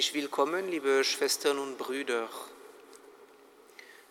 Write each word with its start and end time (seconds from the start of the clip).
Herzlich 0.00 0.22
willkommen, 0.22 0.66
liebe 0.70 1.04
Schwestern 1.04 1.58
und 1.58 1.76
Brüder. 1.76 2.26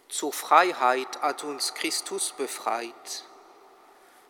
Zur 0.07 0.31
Freiheit 0.31 1.19
hat 1.19 1.43
uns 1.43 1.73
Christus 1.73 2.31
befreit. 2.31 3.23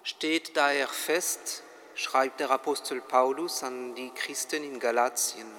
Steht 0.03 0.55
daher 0.55 0.87
fest, 0.87 1.63
schreibt 1.95 2.39
der 2.39 2.49
Apostel 2.49 3.01
Paulus 3.01 3.61
an 3.61 3.93
die 3.93 4.09
Christen 4.11 4.63
in 4.63 4.79
Galatien. 4.79 5.51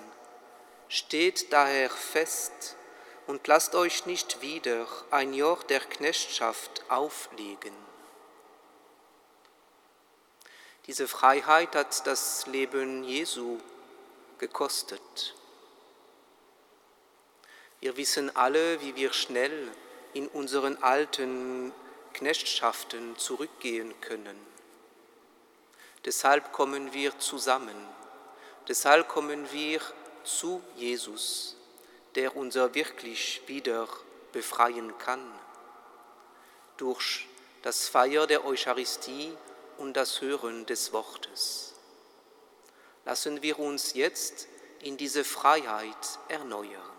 Steht 0.88 1.52
daher 1.52 1.90
fest 1.90 2.76
und 3.26 3.46
lasst 3.46 3.74
euch 3.74 4.06
nicht 4.06 4.40
wieder 4.40 4.86
ein 5.10 5.34
Joch 5.34 5.64
der 5.64 5.80
Knechtschaft 5.80 6.82
auflegen. 6.88 7.74
Diese 10.86 11.06
Freiheit 11.06 11.76
hat 11.76 12.06
das 12.06 12.46
Leben 12.46 13.04
Jesu 13.04 13.58
gekostet. 14.38 15.34
Wir 17.80 17.96
wissen 17.96 18.34
alle, 18.36 18.80
wie 18.82 18.94
wir 18.94 19.12
schnell 19.12 19.68
in 20.12 20.28
unseren 20.28 20.82
alten 20.82 21.72
Knechtschaften 22.12 23.16
zurückgehen 23.16 23.98
können. 24.02 24.38
Deshalb 26.04 26.52
kommen 26.52 26.92
wir 26.92 27.18
zusammen. 27.18 27.76
Deshalb 28.68 29.08
kommen 29.08 29.50
wir 29.52 29.80
zu 30.24 30.62
Jesus, 30.76 31.56
der 32.14 32.36
uns 32.36 32.54
wirklich 32.54 33.42
wieder 33.46 33.88
befreien 34.32 34.96
kann. 34.98 35.22
Durch 36.76 37.26
das 37.62 37.88
Feier 37.88 38.26
der 38.26 38.44
Eucharistie 38.44 39.36
und 39.78 39.94
das 39.94 40.20
Hören 40.20 40.66
des 40.66 40.92
Wortes. 40.92 41.74
Lassen 43.04 43.42
wir 43.42 43.58
uns 43.58 43.94
jetzt 43.94 44.48
in 44.82 44.96
diese 44.96 45.24
Freiheit 45.24 46.18
erneuern. 46.28 46.89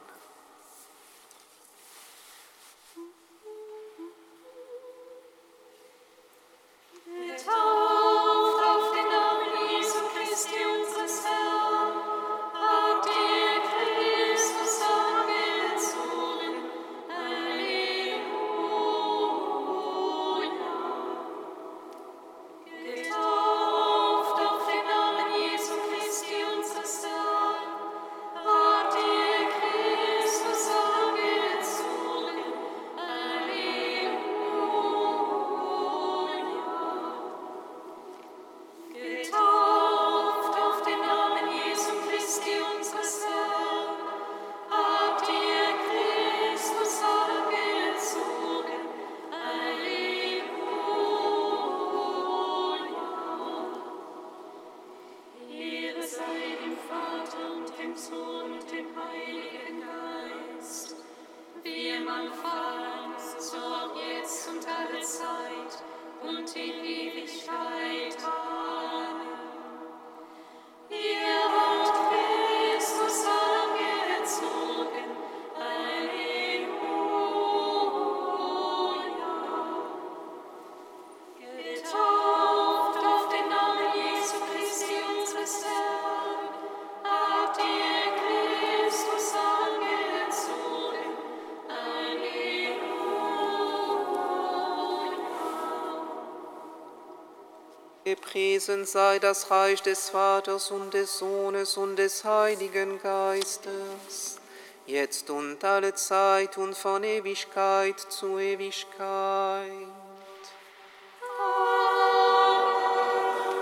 Gepriesen 98.31 98.85
sei 98.85 99.19
das 99.19 99.51
Reich 99.51 99.81
des 99.81 100.07
Vaters 100.07 100.71
und 100.71 100.93
des 100.93 101.17
Sohnes 101.17 101.75
und 101.75 101.97
des 101.97 102.23
Heiligen 102.23 102.97
Geistes, 103.01 104.39
jetzt 104.85 105.29
und 105.29 105.61
alle 105.65 105.93
Zeit 105.95 106.57
und 106.57 106.77
von 106.77 107.03
Ewigkeit 107.03 107.99
zu 107.99 108.39
Ewigkeit. 108.39 109.67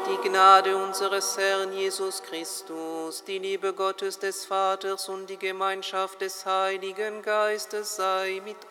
Die 0.06 0.30
Gnade 0.30 0.78
unseres 0.78 1.36
Herrn 1.36 1.74
Jesus 1.74 2.22
Christus, 2.22 3.24
die 3.24 3.40
Liebe 3.40 3.74
Gottes 3.74 4.20
des 4.20 4.46
Vaters 4.46 5.10
und 5.10 5.28
die 5.32 5.38
Gemeinschaft 5.38 6.22
des 6.22 6.46
Heiligen 6.46 7.24
Geistes 7.24 7.96
sei 7.96 8.40
mit 8.46 8.69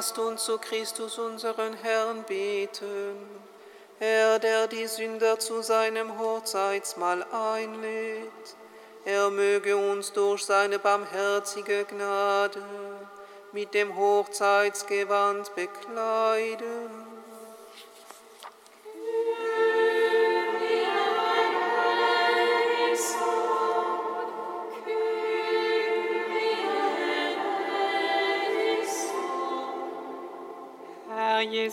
Lasst 0.00 0.18
uns 0.18 0.44
zu 0.46 0.56
Christus, 0.56 1.18
unseren 1.18 1.74
Herrn, 1.74 2.22
beten. 2.22 3.18
Herr, 3.98 4.38
der 4.38 4.66
die 4.66 4.86
Sünder 4.86 5.38
zu 5.38 5.60
seinem 5.60 6.18
Hochzeitsmahl 6.18 7.22
einlädt, 7.30 8.56
er 9.04 9.28
möge 9.28 9.76
uns 9.76 10.10
durch 10.10 10.46
seine 10.46 10.78
barmherzige 10.78 11.84
Gnade 11.84 12.62
mit 13.52 13.74
dem 13.74 13.94
Hochzeitsgewand 13.94 15.54
bekleiden 15.54 16.89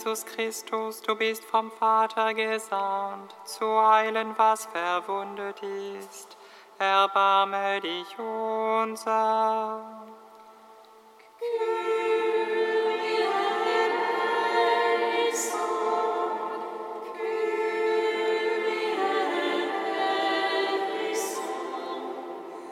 Jesus 0.08 0.24
Christus, 0.24 1.02
du 1.02 1.14
bist 1.14 1.44
vom 1.44 1.70
Vater 1.70 2.32
gesandt, 2.32 3.36
zu 3.44 3.66
heilen, 3.66 4.32
was 4.38 4.64
verwundet 4.64 5.62
ist, 6.00 6.34
erbarme 6.78 7.78
dich 7.82 8.18
unser. 8.18 10.06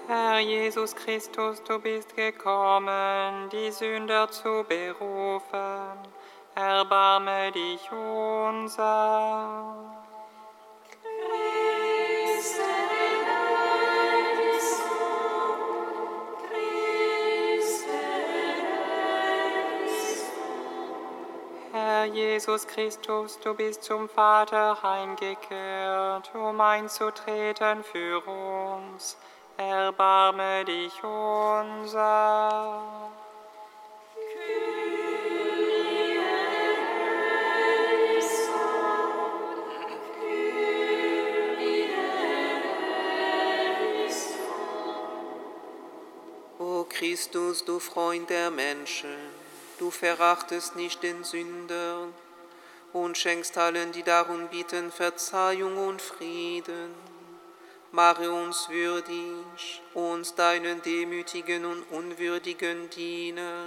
Herr 0.08 0.38
Jesus 0.38 0.96
Christus, 0.96 1.62
du 1.64 1.78
bist 1.80 2.16
gekommen, 2.16 3.50
die 3.50 3.70
Sünder 3.70 4.30
zu 4.30 4.64
berufen. 4.66 5.95
Erbarme 6.56 7.52
dich 7.52 7.92
unser. 7.92 9.74
Herr 21.72 22.06
Jesus 22.06 22.66
Christus, 22.66 23.38
du 23.40 23.52
bist 23.52 23.84
zum 23.84 24.08
Vater 24.08 24.82
heimgekehrt, 24.82 26.34
um 26.34 26.58
einzutreten 26.58 27.84
für 27.84 28.26
uns. 28.26 29.18
Erbarme 29.58 30.64
dich 30.64 31.04
unser. 31.04 32.95
Christus, 46.98 47.62
du 47.62 47.78
Freund 47.78 48.30
der 48.30 48.50
Menschen, 48.50 49.14
du 49.78 49.90
verachtest 49.90 50.76
nicht 50.76 51.02
den 51.02 51.24
Sünder 51.24 52.08
und 52.94 53.18
schenkst 53.18 53.58
allen, 53.58 53.92
die 53.92 54.02
darum 54.02 54.48
bitten, 54.48 54.90
Verzeihung 54.90 55.76
und 55.76 56.00
Frieden. 56.00 56.94
Mache 57.92 58.32
uns 58.32 58.70
würdig, 58.70 59.82
uns 59.92 60.34
deinen 60.36 60.80
demütigen 60.80 61.66
und 61.66 61.82
unwürdigen 61.90 62.88
Diener, 62.88 63.66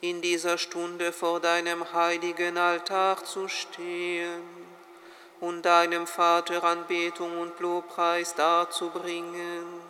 in 0.00 0.22
dieser 0.22 0.56
Stunde 0.56 1.12
vor 1.12 1.40
deinem 1.40 1.92
heiligen 1.92 2.56
Altar 2.56 3.22
zu 3.22 3.48
stehen 3.48 4.40
und 5.40 5.60
deinem 5.66 6.06
Vater 6.06 6.64
Anbetung 6.64 7.38
und 7.38 7.60
Lobpreis 7.60 8.34
darzubringen 8.34 9.89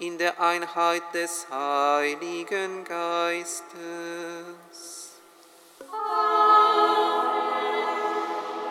in 0.00 0.16
der 0.16 0.40
Einheit 0.40 1.02
des 1.12 1.46
Heiligen 1.50 2.84
Geistes. 2.84 3.68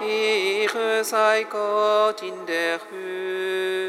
Ehre 0.01 1.03
sei 1.03 1.43
Gott 1.43 2.21
in 2.21 2.45
der 2.45 2.79
Höhe. 2.89 3.86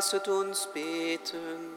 Lasset 0.00 0.28
uns 0.28 0.66
beten. 0.68 1.76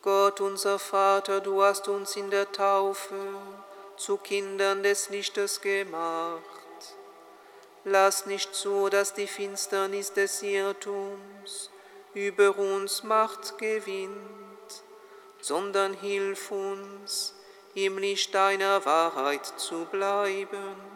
Gott 0.00 0.40
unser 0.40 0.78
Vater, 0.78 1.40
du 1.40 1.60
hast 1.60 1.88
uns 1.88 2.14
in 2.14 2.30
der 2.30 2.52
Taufe 2.52 3.16
zu 3.96 4.16
Kindern 4.16 4.84
des 4.84 5.08
Lichtes 5.08 5.60
gemacht. 5.60 6.40
Lass 7.82 8.26
nicht 8.26 8.54
zu, 8.54 8.88
dass 8.88 9.12
die 9.12 9.26
Finsternis 9.26 10.12
des 10.12 10.40
Irrtums 10.44 11.68
über 12.14 12.56
uns 12.56 13.02
Macht 13.02 13.58
gewinnt, 13.58 14.84
sondern 15.40 15.94
hilf 15.94 16.52
uns, 16.52 17.34
im 17.74 17.98
Licht 17.98 18.32
deiner 18.32 18.84
Wahrheit 18.84 19.46
zu 19.56 19.84
bleiben. 19.86 20.95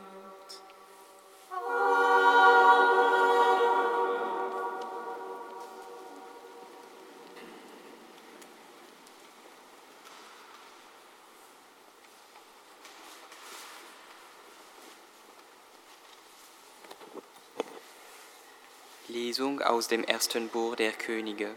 Lesung 19.31 19.61
aus 19.61 19.87
dem 19.87 20.03
ersten 20.03 20.49
Buch 20.49 20.75
der 20.75 20.91
Könige. 20.91 21.55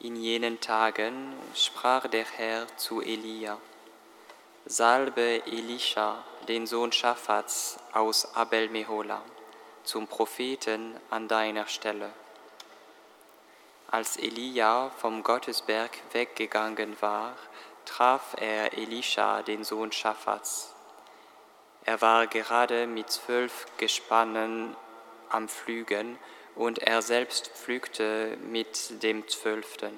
In 0.00 0.16
jenen 0.16 0.60
Tagen 0.60 1.34
sprach 1.54 2.08
der 2.08 2.24
Herr 2.24 2.66
zu 2.76 3.00
Elia, 3.00 3.56
Salbe 4.64 5.46
Elisha, 5.46 6.24
den 6.48 6.66
Sohn 6.66 6.90
Schaffats 6.90 7.78
aus 7.92 8.34
Abel 8.34 8.70
Mehola, 8.70 9.22
zum 9.84 10.08
Propheten 10.08 10.96
an 11.10 11.28
deiner 11.28 11.68
Stelle. 11.68 12.10
Als 13.86 14.16
Elia 14.16 14.90
vom 14.98 15.22
Gottesberg 15.22 15.92
weggegangen 16.10 17.00
war, 17.00 17.36
traf 17.84 18.34
er 18.40 18.72
Elisha, 18.72 19.42
den 19.42 19.62
Sohn 19.62 19.92
Schaffats. 19.92 20.74
Er 21.84 22.00
war 22.00 22.26
gerade 22.26 22.88
mit 22.88 23.12
zwölf 23.12 23.66
Gespannen 23.76 24.74
am 25.30 25.48
Pflügen 25.48 26.18
und 26.54 26.78
er 26.78 27.02
selbst 27.02 27.48
pflügte 27.48 28.36
mit 28.42 29.02
dem 29.02 29.28
Zwölften. 29.28 29.94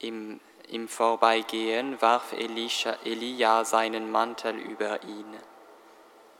Im, 0.00 0.40
Im 0.68 0.88
Vorbeigehen 0.88 2.00
warf 2.00 2.32
Elisha, 2.32 2.96
Elia 3.04 3.64
seinen 3.64 4.10
Mantel 4.10 4.56
über 4.56 5.02
ihn. 5.04 5.36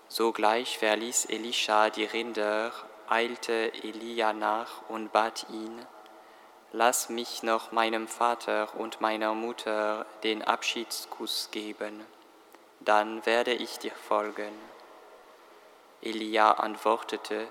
Sogleich 0.09 0.79
verließ 0.79 1.27
Elisha 1.27 1.91
die 1.91 2.05
Rinder, 2.05 2.73
eilte 3.09 3.73
Elia 3.83 4.33
nach 4.33 4.89
und 4.89 5.13
bat 5.13 5.47
ihn, 5.51 5.87
Lass 6.75 7.11
mich 7.11 7.43
noch 7.43 7.71
meinem 7.71 8.09
Vater 8.09 8.75
und 8.79 9.03
meiner 9.03 9.35
Mutter 9.35 10.07
den 10.23 10.43
Abschiedskuss 10.43 11.51
geben, 11.51 12.01
dann 12.81 13.27
werde 13.27 13.53
ich 13.53 13.79
dir 13.79 13.93
folgen. 13.93 14.72
Elia 16.03 16.51
antwortete, 16.53 17.47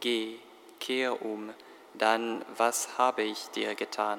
Geh, 0.00 0.40
kehr 0.80 1.22
um, 1.22 1.54
dann 1.94 2.44
was 2.56 2.98
habe 2.98 3.22
ich 3.22 3.48
dir 3.50 3.76
getan? 3.76 4.18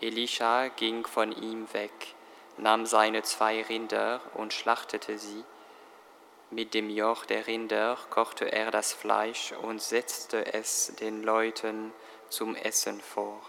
Elisha 0.00 0.68
ging 0.68 1.04
von 1.06 1.32
ihm 1.32 1.72
weg, 1.72 2.14
nahm 2.56 2.86
seine 2.86 3.24
zwei 3.24 3.62
Rinder 3.62 4.20
und 4.34 4.52
schlachtete 4.52 5.18
sie. 5.18 5.44
Mit 6.50 6.72
dem 6.74 6.88
Joch 6.88 7.24
der 7.24 7.48
Rinder 7.48 7.98
kochte 8.10 8.50
er 8.52 8.70
das 8.70 8.92
Fleisch 8.92 9.52
und 9.52 9.82
setzte 9.82 10.54
es 10.54 10.94
den 11.00 11.24
Leuten 11.24 11.92
zum 12.28 12.54
Essen 12.54 13.00
vor. 13.00 13.40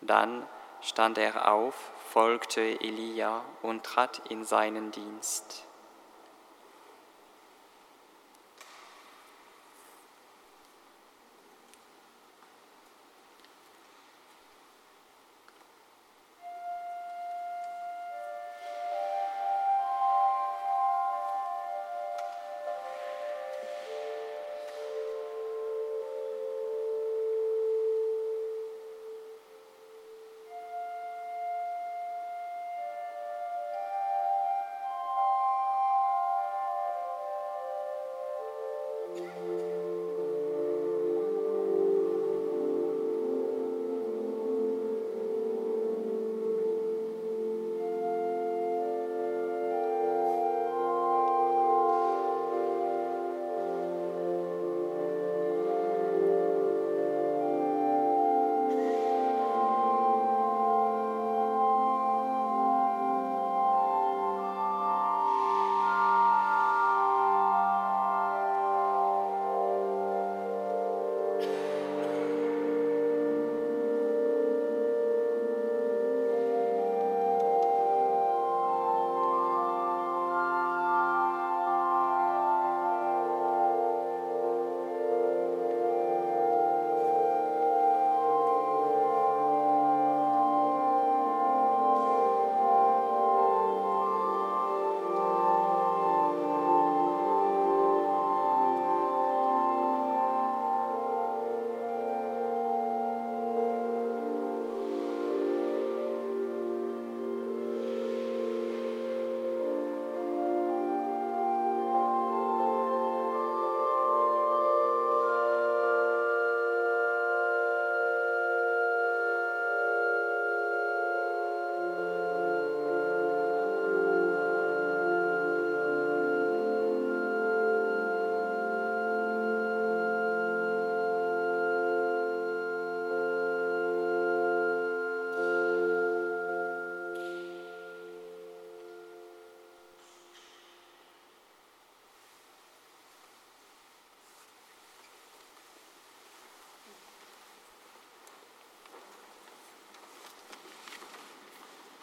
Dann 0.00 0.46
stand 0.80 1.18
er 1.18 1.52
auf, 1.52 1.74
folgte 2.10 2.60
Elia 2.60 3.44
und 3.62 3.82
trat 3.82 4.22
in 4.30 4.44
seinen 4.44 4.92
Dienst. 4.92 5.66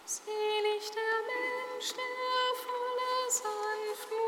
Selig 0.10 0.90
der 0.96 1.18
Mensch, 1.30 1.94
der 1.94 2.56
voller 2.64 3.30
Sanftmut 3.30 4.19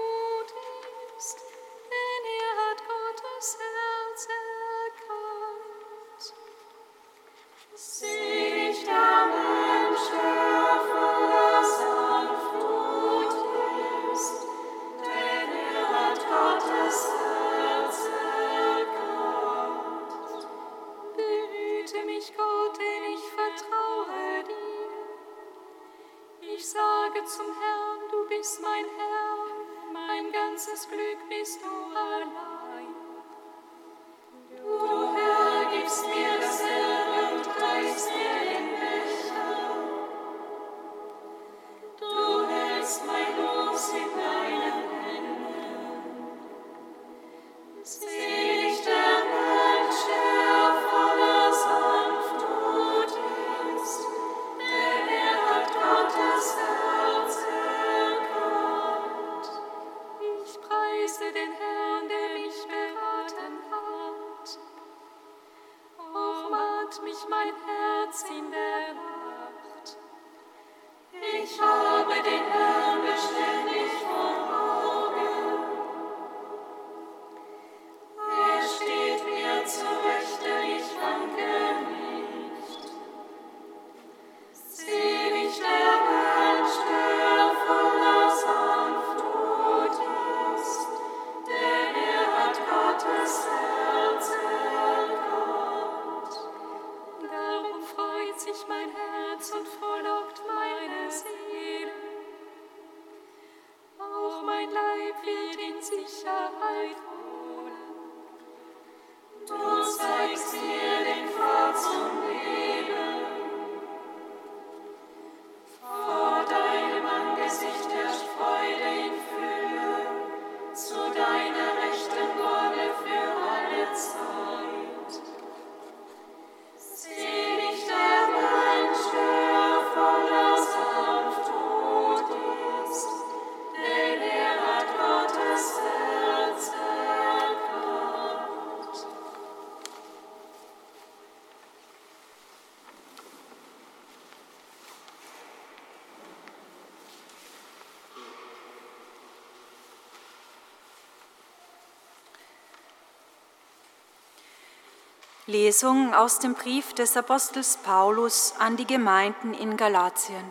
Lesung 155.52 156.14
aus 156.14 156.40
dem 156.40 156.54
Brief 156.54 156.94
des 156.94 157.18
Apostels 157.18 157.76
Paulus 157.76 158.54
an 158.58 158.78
die 158.78 158.88
Gemeinden 158.88 159.54
in 159.54 159.76
Galatien. 159.76 160.46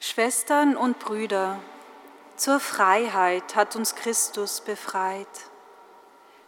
Schwestern 0.00 0.74
und 0.74 0.98
Brüder, 0.98 1.60
zur 2.36 2.58
Freiheit 2.58 3.54
hat 3.54 3.76
uns 3.76 3.94
Christus 3.96 4.62
befreit. 4.62 5.28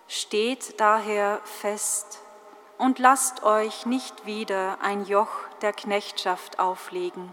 Steht 0.09 0.81
daher 0.81 1.43
fest 1.45 2.21
und 2.79 2.99
lasst 2.99 3.43
euch 3.43 3.85
nicht 3.85 4.25
wieder 4.25 4.79
ein 4.81 5.05
Joch 5.05 5.33
der 5.61 5.75
Knechtschaft 5.75 6.61
auflegen. 6.61 7.31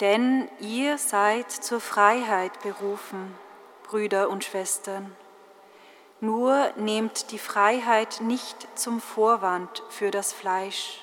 Denn 0.00 0.50
ihr 0.58 0.98
seid 0.98 1.52
zur 1.52 1.80
Freiheit 1.80 2.60
berufen, 2.62 3.32
Brüder 3.84 4.28
und 4.28 4.42
Schwestern. 4.42 5.14
Nur 6.20 6.72
nehmt 6.76 7.30
die 7.30 7.38
Freiheit 7.38 8.20
nicht 8.22 8.66
zum 8.78 9.00
Vorwand 9.00 9.82
für 9.90 10.10
das 10.10 10.32
Fleisch, 10.32 11.02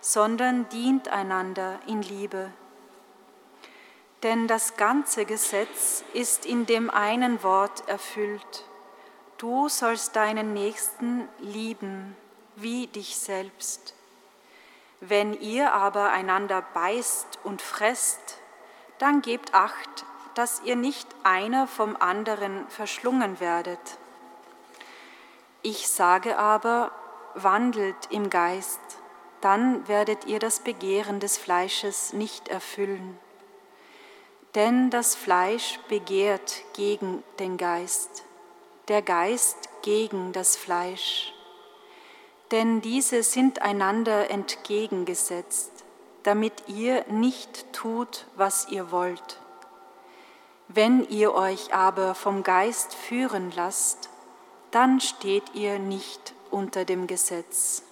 sondern 0.00 0.68
dient 0.70 1.08
einander 1.08 1.78
in 1.86 2.02
Liebe. 2.02 2.50
Denn 4.24 4.48
das 4.48 4.76
ganze 4.76 5.24
Gesetz 5.24 6.04
ist 6.12 6.44
in 6.44 6.66
dem 6.66 6.90
einen 6.90 7.42
Wort 7.42 7.88
erfüllt. 7.88 8.64
Du 9.38 9.68
sollst 9.68 10.16
deinen 10.16 10.52
Nächsten 10.52 11.28
lieben 11.38 12.16
wie 12.56 12.86
dich 12.88 13.16
selbst. 13.16 13.94
Wenn 15.00 15.40
ihr 15.40 15.72
aber 15.72 16.12
einander 16.12 16.62
beißt 16.74 17.40
und 17.42 17.62
fresst, 17.62 18.38
dann 18.98 19.20
gebt 19.20 19.54
acht, 19.54 20.04
dass 20.34 20.62
ihr 20.62 20.76
nicht 20.76 21.08
einer 21.24 21.66
vom 21.66 21.96
anderen 21.96 22.68
verschlungen 22.68 23.40
werdet. 23.40 23.98
Ich 25.62 25.88
sage 25.88 26.38
aber, 26.38 26.90
wandelt 27.34 28.10
im 28.10 28.30
Geist, 28.30 28.80
dann 29.40 29.86
werdet 29.86 30.24
ihr 30.24 30.40
das 30.40 30.58
Begehren 30.60 31.20
des 31.20 31.38
Fleisches 31.38 32.12
nicht 32.12 32.48
erfüllen. 32.48 33.18
Denn 34.56 34.90
das 34.90 35.14
Fleisch 35.14 35.78
begehrt 35.88 36.62
gegen 36.74 37.22
den 37.38 37.56
Geist, 37.56 38.24
der 38.88 39.02
Geist 39.02 39.56
gegen 39.82 40.32
das 40.32 40.56
Fleisch. 40.56 41.32
Denn 42.50 42.80
diese 42.80 43.22
sind 43.22 43.62
einander 43.62 44.30
entgegengesetzt, 44.30 45.70
damit 46.24 46.52
ihr 46.66 47.04
nicht 47.08 47.72
tut, 47.72 48.26
was 48.36 48.68
ihr 48.68 48.90
wollt. 48.90 49.40
Wenn 50.68 51.08
ihr 51.08 51.34
euch 51.34 51.72
aber 51.72 52.14
vom 52.14 52.42
Geist 52.42 52.94
führen 52.94 53.52
lasst, 53.54 54.10
dann 54.72 55.00
steht 55.00 55.54
ihr 55.54 55.78
nicht 55.78 56.34
unter 56.50 56.84
dem 56.84 57.06
Gesetz. 57.06 57.84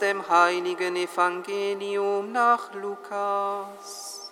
Dem 0.00 0.28
heiligen 0.28 0.94
Evangelium 0.94 2.30
nach 2.30 2.72
Lukas. 2.74 4.30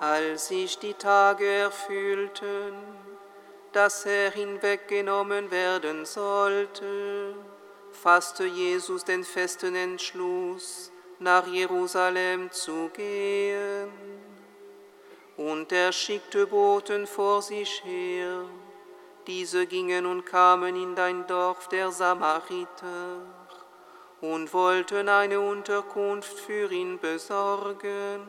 Als 0.00 0.48
sich 0.48 0.78
die 0.78 0.94
Tage 0.94 1.44
erfüllten, 1.44 2.72
dass 3.72 4.06
er 4.06 4.30
hinweggenommen 4.30 5.50
werden 5.50 6.06
sollte, 6.06 7.34
fasste 7.92 8.44
Jesus 8.46 9.04
den 9.04 9.22
festen 9.22 9.74
Entschluss, 9.74 10.90
nach 11.18 11.46
Jerusalem 11.46 12.50
zu 12.50 12.88
gehen. 12.94 14.09
Und 15.70 15.76
er 15.76 15.92
schickte 15.92 16.48
Boten 16.48 17.06
vor 17.06 17.42
sich 17.42 17.84
her. 17.84 18.42
Diese 19.28 19.68
gingen 19.68 20.04
und 20.04 20.26
kamen 20.26 20.74
in 20.74 20.96
dein 20.96 21.28
Dorf 21.28 21.68
der 21.68 21.92
Samariter 21.92 23.20
und 24.20 24.52
wollten 24.52 25.08
eine 25.08 25.38
Unterkunft 25.40 26.40
für 26.40 26.72
ihn 26.72 26.98
besorgen. 26.98 28.26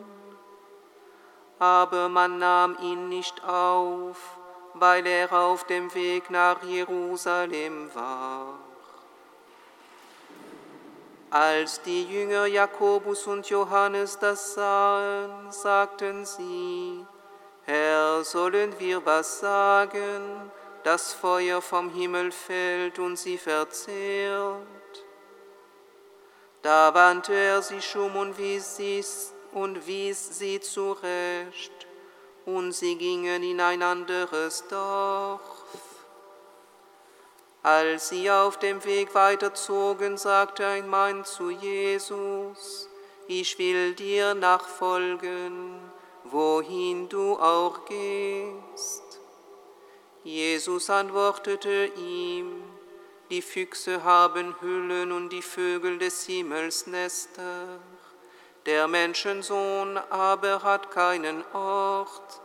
Aber 1.58 2.10
man 2.10 2.38
nahm 2.38 2.78
ihn 2.80 3.10
nicht 3.10 3.44
auf, 3.44 4.38
weil 4.76 5.08
er 5.08 5.34
auf 5.34 5.66
dem 5.66 5.92
Weg 5.96 6.30
nach 6.30 6.62
Jerusalem 6.62 7.90
war. 7.96 8.60
Als 11.32 11.82
die 11.82 12.04
Jünger 12.04 12.46
Jakobus 12.46 13.26
und 13.26 13.50
Johannes 13.50 14.20
das 14.20 14.54
sahen, 14.54 15.52
sagten 15.52 16.24
sie, 16.24 17.04
Herr, 17.74 18.26
sollen 18.26 18.78
wir 18.80 19.06
was 19.06 19.40
sagen, 19.40 20.52
das 20.84 21.14
Feuer 21.14 21.62
vom 21.62 21.90
Himmel 21.90 22.34
fällt 22.34 23.00
und 23.00 23.16
sie 23.16 23.38
verzehrt? 23.38 25.06
Da 26.64 26.94
wandte 26.94 27.34
er 27.34 27.62
sich 27.62 27.96
um 27.96 28.14
und 28.18 28.38
wies, 28.38 28.76
sie, 28.76 29.02
und 29.54 29.88
wies 29.88 30.38
sie 30.38 30.60
zurecht, 30.60 31.88
und 32.46 32.74
sie 32.74 32.98
gingen 32.98 33.42
in 33.42 33.62
ein 33.62 33.82
anderes 33.82 34.68
Dorf. 34.68 35.64
Als 37.64 38.10
sie 38.10 38.30
auf 38.30 38.60
dem 38.60 38.84
Weg 38.84 39.16
weiterzogen, 39.16 40.18
sagte 40.18 40.68
ein 40.68 40.90
Mann 40.90 41.24
zu 41.24 41.50
Jesus, 41.50 42.90
ich 43.28 43.58
will 43.58 43.94
dir 43.94 44.34
nachfolgen, 44.34 45.91
wohin 46.32 47.10
du 47.10 47.38
auch 47.38 47.86
gehst. 47.86 49.20
Jesus 50.24 50.90
antwortete 50.90 51.92
ihm, 51.98 52.64
die 53.30 53.42
Füchse 53.42 54.04
haben 54.04 54.56
Hüllen 54.60 55.12
und 55.12 55.30
die 55.30 55.42
Vögel 55.42 55.98
des 55.98 56.26
Himmels 56.26 56.88
Nester, 56.88 57.80
der 58.66 58.88
Menschensohn 58.88 59.98
aber 60.10 60.62
hat 60.64 60.92
keinen 60.92 61.44
Ort, 61.54 62.42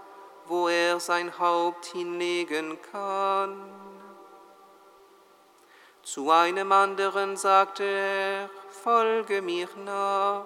wo 0.46 0.68
er 0.68 1.01
sein 1.01 1.38
Haupt 1.38 1.87
hinlegen 1.87 2.79
kann. 2.92 3.61
Zu 6.03 6.31
einem 6.31 6.70
anderen 6.70 7.37
sagte 7.37 7.83
er, 7.83 8.51
folge 8.70 9.42
mir 9.42 9.68
nach, 9.85 10.44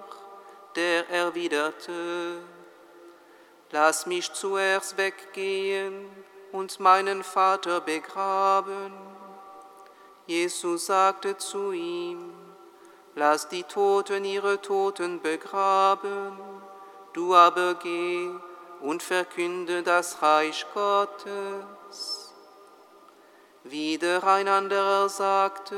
der 0.74 1.09
erwiderte, 1.11 2.40
lass 3.72 4.06
mich 4.06 4.33
zuerst 4.33 4.96
weggehen 4.96 6.09
und 6.52 6.80
meinen 6.80 7.22
Vater 7.22 7.80
begraben. 7.80 8.92
Jesus 10.26 10.87
sagte 10.87 11.37
zu 11.37 11.72
ihm, 11.72 12.33
lass 13.14 13.48
die 13.48 13.64
Toten 13.64 14.24
ihre 14.24 14.61
Toten 14.61 15.20
begraben, 15.20 16.38
du 17.12 17.35
aber 17.35 17.74
geh 17.74 18.30
und 18.80 19.02
verkünde 19.02 19.83
das 19.83 20.22
Reich 20.22 20.66
Gottes. 20.74 22.35
Wieder 23.64 24.24
ein 24.24 24.48
anderer 24.48 25.09
sagte, 25.09 25.76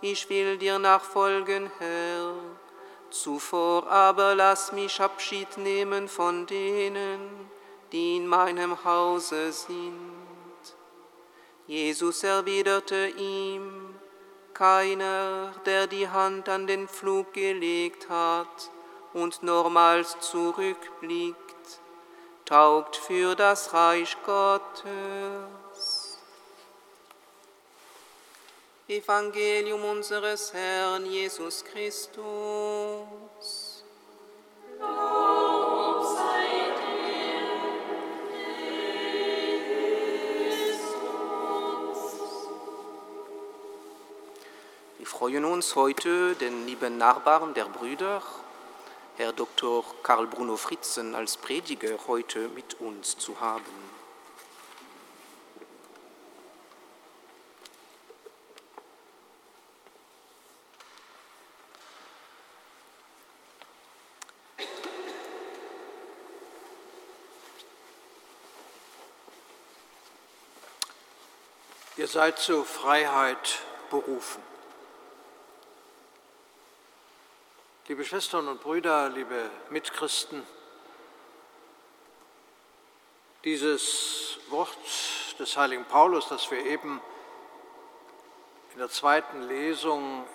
ich 0.00 0.28
will 0.30 0.56
dir 0.58 0.78
nachfolgen, 0.78 1.70
Herr, 1.78 2.34
zuvor 3.12 3.86
aber 3.88 4.34
lass 4.34 4.72
mich 4.72 5.00
Abschied 5.00 5.58
nehmen 5.58 6.08
von 6.08 6.46
denen, 6.46 7.20
die 7.92 8.16
in 8.16 8.26
meinem 8.26 8.84
Hause 8.84 9.52
sind. 9.52 10.22
Jesus 11.66 12.24
erwiderte 12.24 13.08
ihm, 13.08 13.94
keiner, 14.54 15.52
der 15.64 15.86
die 15.86 16.08
Hand 16.08 16.48
an 16.48 16.66
den 16.66 16.88
Flug 16.88 17.32
gelegt 17.32 18.08
hat 18.08 18.70
und 19.12 19.42
nochmals 19.42 20.18
zurückblickt, 20.20 21.36
taugt 22.44 22.96
für 22.96 23.34
das 23.34 23.72
Reich 23.72 24.16
Gottes. 24.24 25.61
Evangelium 28.88 29.84
unseres 29.84 30.52
Herrn 30.52 31.06
Jesus 31.06 31.64
Christus. 31.64 32.24
Lob 34.80 36.04
sei 36.16 36.74
dir, 36.82 37.46
Christus. 40.48 41.12
Wir 44.98 45.06
freuen 45.06 45.44
uns 45.44 45.76
heute, 45.76 46.34
den 46.34 46.66
lieben 46.66 46.98
Nachbarn 46.98 47.54
der 47.54 47.66
Brüder, 47.66 48.20
Herr 49.16 49.32
Dr. 49.32 49.84
Karl 50.02 50.26
Bruno 50.26 50.56
Fritzen 50.56 51.14
als 51.14 51.36
Prediger 51.36 51.96
heute 52.08 52.48
mit 52.48 52.80
uns 52.80 53.16
zu 53.16 53.38
haben. 53.40 54.01
Seid 72.12 72.38
zur 72.38 72.66
Freiheit 72.66 73.60
berufen. 73.88 74.42
Liebe 77.88 78.04
Schwestern 78.04 78.48
und 78.48 78.60
Brüder, 78.60 79.08
liebe 79.08 79.50
Mitchristen, 79.70 80.46
dieses 83.44 84.36
Wort 84.50 84.76
des 85.38 85.56
heiligen 85.56 85.86
Paulus, 85.86 86.28
das 86.28 86.50
wir 86.50 86.66
eben 86.66 87.00
in 88.74 88.78
der 88.78 88.90
zweiten 88.90 89.48
Lesung 89.48 90.26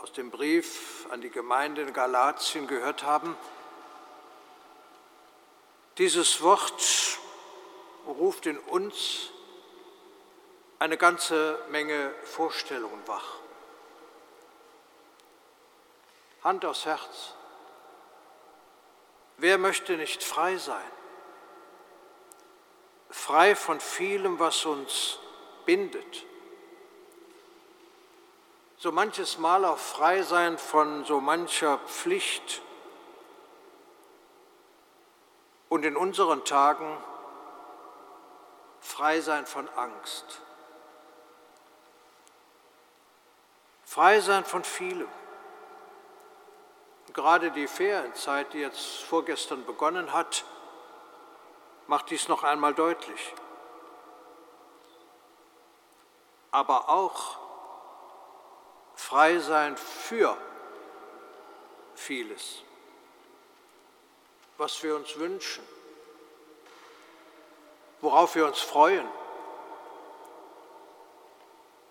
aus 0.00 0.10
dem 0.12 0.30
Brief 0.30 1.06
an 1.10 1.20
die 1.20 1.28
Gemeinde 1.28 1.82
in 1.82 1.92
Galatien 1.92 2.66
gehört 2.66 3.02
haben, 3.02 3.36
dieses 5.98 6.40
Wort 6.40 7.18
ruft 8.06 8.46
in 8.46 8.58
uns 8.58 9.31
eine 10.82 10.98
ganze 10.98 11.64
Menge 11.68 12.12
Vorstellungen 12.24 13.06
wach. 13.06 13.36
Hand 16.42 16.64
aufs 16.64 16.86
Herz. 16.86 17.34
Wer 19.36 19.58
möchte 19.58 19.96
nicht 19.96 20.24
frei 20.24 20.56
sein? 20.56 20.90
Frei 23.10 23.54
von 23.54 23.78
vielem, 23.78 24.40
was 24.40 24.64
uns 24.64 25.20
bindet. 25.66 26.24
So 28.76 28.90
manches 28.90 29.38
Mal 29.38 29.64
auch 29.64 29.78
frei 29.78 30.22
sein 30.22 30.58
von 30.58 31.04
so 31.04 31.20
mancher 31.20 31.78
Pflicht. 31.86 32.60
Und 35.68 35.84
in 35.84 35.96
unseren 35.96 36.44
Tagen 36.44 36.98
frei 38.80 39.20
sein 39.20 39.46
von 39.46 39.68
Angst. 39.76 40.41
Frei 43.92 44.20
sein 44.20 44.46
von 44.46 44.64
vielem. 44.64 45.08
Gerade 47.12 47.50
die 47.50 47.68
Ferienzeit, 47.68 48.50
die 48.54 48.60
jetzt 48.60 49.02
vorgestern 49.02 49.66
begonnen 49.66 50.14
hat, 50.14 50.46
macht 51.88 52.08
dies 52.08 52.26
noch 52.26 52.42
einmal 52.42 52.72
deutlich. 52.72 53.34
Aber 56.52 56.88
auch 56.88 57.36
frei 58.94 59.38
sein 59.40 59.76
für 59.76 60.38
vieles, 61.94 62.62
was 64.56 64.82
wir 64.82 64.96
uns 64.96 65.18
wünschen, 65.18 65.68
worauf 68.00 68.36
wir 68.36 68.46
uns 68.46 68.60
freuen, 68.60 69.06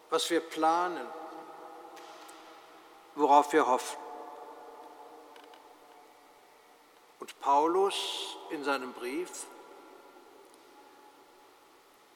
was 0.09 0.27
wir 0.31 0.39
planen, 0.39 1.07
worauf 3.15 3.51
wir 3.53 3.67
hoffen. 3.67 3.97
Und 7.19 7.39
Paulus 7.39 8.37
in 8.49 8.63
seinem 8.63 8.93
Brief, 8.93 9.45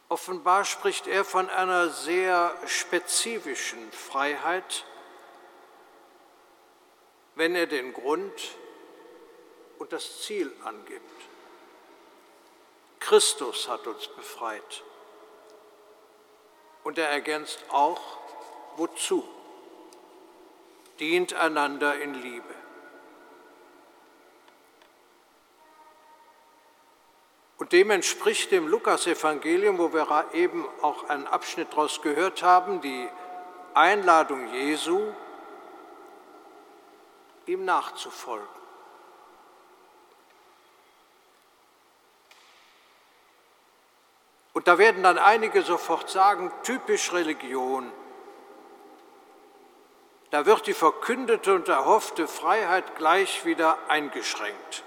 offenbar 0.09 0.65
spricht 0.65 1.07
er 1.07 1.23
von 1.23 1.49
einer 1.49 1.89
sehr 1.89 2.55
spezifischen 2.65 3.91
Freiheit, 3.91 4.85
wenn 7.35 7.55
er 7.55 7.67
den 7.67 7.93
Grund 7.93 8.55
und 9.77 9.91
das 9.93 10.21
Ziel 10.21 10.51
angibt. 10.63 11.01
Christus 12.99 13.67
hat 13.67 13.85
uns 13.85 14.07
befreit. 14.07 14.83
Und 16.83 16.97
er 16.97 17.09
ergänzt 17.09 17.63
auch, 17.69 18.01
wozu? 18.77 19.23
Dient 20.99 21.33
einander 21.33 21.99
in 21.99 22.13
Liebe. 22.13 22.53
Und 27.57 27.71
dem 27.71 27.89
entspricht 27.89 28.51
dem 28.51 28.67
Lukasevangelium, 28.67 29.77
wo 29.77 29.93
wir 29.93 30.25
eben 30.33 30.65
auch 30.81 31.09
einen 31.09 31.25
Abschnitt 31.25 31.71
daraus 31.71 32.01
gehört 32.01 32.43
haben, 32.43 32.81
die 32.81 33.07
Einladung 33.73 34.53
Jesu, 34.53 35.13
ihm 37.45 37.65
nachzufolgen. 37.65 38.47
Und 44.53 44.67
da 44.69 44.77
werden 44.77 45.03
dann 45.03 45.17
einige 45.17 45.61
sofort 45.63 46.09
sagen, 46.09 46.51
typisch 46.63 47.11
Religion. 47.11 47.91
Da 50.31 50.45
wird 50.45 50.67
die 50.67 50.73
verkündete 50.73 51.53
und 51.53 51.67
erhoffte 51.67 52.27
Freiheit 52.27 52.95
gleich 52.97 53.45
wieder 53.45 53.77
eingeschränkt. 53.87 54.83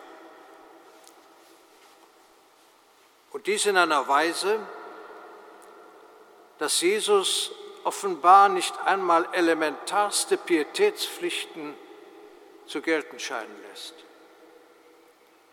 Und 3.31 3.47
dies 3.47 3.67
in 3.67 3.77
einer 3.77 4.09
Weise, 4.09 4.59
dass 6.59 6.81
Jesus 6.81 7.53
offenbar 7.85 8.49
nicht 8.49 8.79
einmal 8.85 9.29
elementarste 9.33 10.37
Pietätspflichten 10.37 11.75
zu 12.67 12.83
gelten 12.83 13.19
scheinen 13.19 13.63
lässt. 13.71 13.95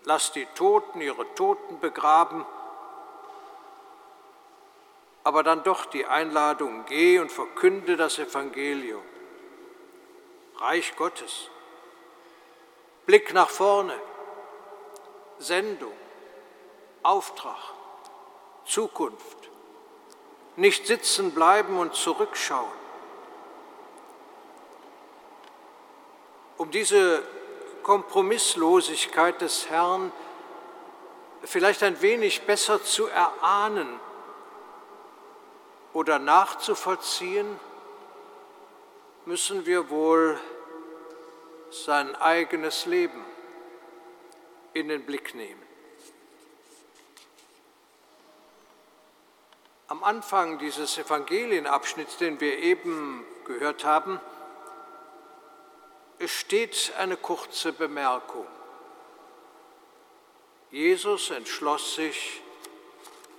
Lasst 0.04 0.36
die 0.36 0.46
Toten 0.56 1.02
ihre 1.02 1.26
Toten 1.36 1.80
begraben, 1.80 2.46
aber 5.24 5.44
dann 5.44 5.64
doch 5.64 5.86
die 5.86 6.06
Einladung, 6.06 6.86
geh 6.86 7.20
und 7.20 7.32
verkünde 7.32 7.98
das 7.98 8.20
Evangelium. 8.20 9.02
Reich 10.60 10.96
Gottes, 10.96 11.50
Blick 13.06 13.34
nach 13.34 13.50
vorne, 13.50 14.00
Sendung, 15.40 15.94
Auftrag. 17.04 17.76
Zukunft. 18.66 19.38
Nicht 20.56 20.88
sitzen 20.88 21.34
bleiben 21.34 21.78
und 21.78 21.94
zurückschauen. 21.94 22.72
Um 26.58 26.72
diese 26.72 27.22
Kompromisslosigkeit 27.84 29.42
des 29.42 29.70
Herrn 29.70 30.12
vielleicht 31.44 31.84
ein 31.84 32.02
wenig 32.02 32.44
besser 32.44 32.84
zu 32.84 33.08
erahnen 33.08 34.00
oder 35.94 36.18
nachzuvollziehen, 36.18 37.60
müssen 39.26 39.66
wir 39.66 39.90
wohl 39.90 40.40
sein 41.72 42.16
eigenes 42.16 42.86
Leben 42.86 43.26
in 44.74 44.88
den 44.88 45.06
Blick 45.06 45.34
nehmen. 45.34 45.62
Am 49.88 50.04
Anfang 50.04 50.58
dieses 50.60 50.98
Evangelienabschnitts, 50.98 52.18
den 52.18 52.40
wir 52.40 52.58
eben 52.60 53.26
gehört 53.46 53.84
haben, 53.86 54.20
steht 56.26 56.94
eine 56.98 57.18
kurze 57.18 57.72
Bemerkung. 57.72 58.48
Jesus 60.72 61.30
entschloss 61.30 61.96
sich, 61.96 62.42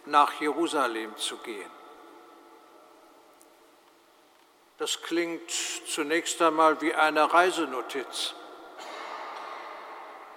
nach 0.07 0.41
Jerusalem 0.41 1.17
zu 1.17 1.37
gehen. 1.39 1.76
Das 4.79 5.01
klingt 5.01 5.51
zunächst 5.89 6.41
einmal 6.43 6.81
wie 6.83 6.93
eine 6.93 7.33
Reisenotiz, 7.33 8.35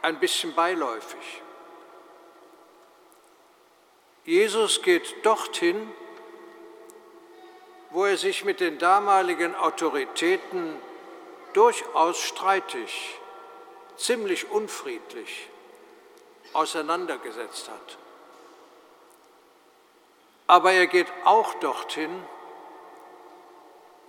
ein 0.02 0.20
bisschen 0.20 0.54
beiläufig. 0.56 1.42
Jesus 4.24 4.82
geht 4.82 5.26
dorthin, 5.26 5.92
wo 7.90 8.06
er 8.06 8.18
sich 8.18 8.46
mit 8.46 8.62
den 8.62 8.78
damaligen 8.78 9.56
Autoritäten 9.56 10.80
durchaus 11.54 12.22
streitig, 12.22 13.20
ziemlich 13.98 14.50
unfriedlich 14.52 15.50
auseinandergesetzt 16.54 17.70
hat. 17.70 17.98
Aber 20.48 20.72
er 20.72 20.88
geht 20.88 21.08
auch 21.26 21.56
dorthin, 21.56 22.24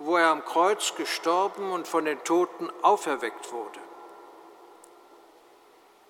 wo 0.03 0.17
er 0.17 0.27
am 0.27 0.43
Kreuz 0.45 0.95
gestorben 0.95 1.71
und 1.71 1.87
von 1.87 2.05
den 2.05 2.23
Toten 2.23 2.69
auferweckt 2.81 3.51
wurde. 3.51 3.79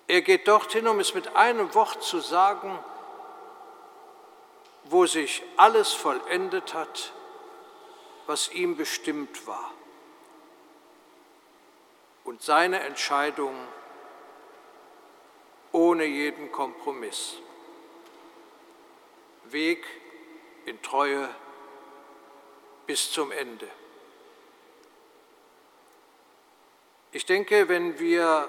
Er 0.08 0.22
geht 0.22 0.48
dorthin, 0.48 0.86
um 0.88 0.98
es 1.00 1.14
mit 1.14 1.36
einem 1.36 1.74
Wort 1.74 2.02
zu 2.02 2.20
sagen, 2.20 2.78
wo 4.84 5.06
sich 5.06 5.42
alles 5.56 5.92
vollendet 5.92 6.74
hat, 6.74 7.12
was 8.26 8.50
ihm 8.52 8.76
bestimmt 8.76 9.46
war. 9.46 9.70
Und 12.24 12.42
seine 12.42 12.80
Entscheidung 12.80 13.54
ohne 15.72 16.04
jeden 16.04 16.52
Kompromiss. 16.52 17.36
Weg 19.44 19.84
in 20.66 20.80
Treue 20.82 21.28
bis 22.86 23.10
zum 23.10 23.32
Ende. 23.32 23.68
Ich 27.14 27.26
denke, 27.26 27.68
wenn 27.68 27.98
wir 27.98 28.48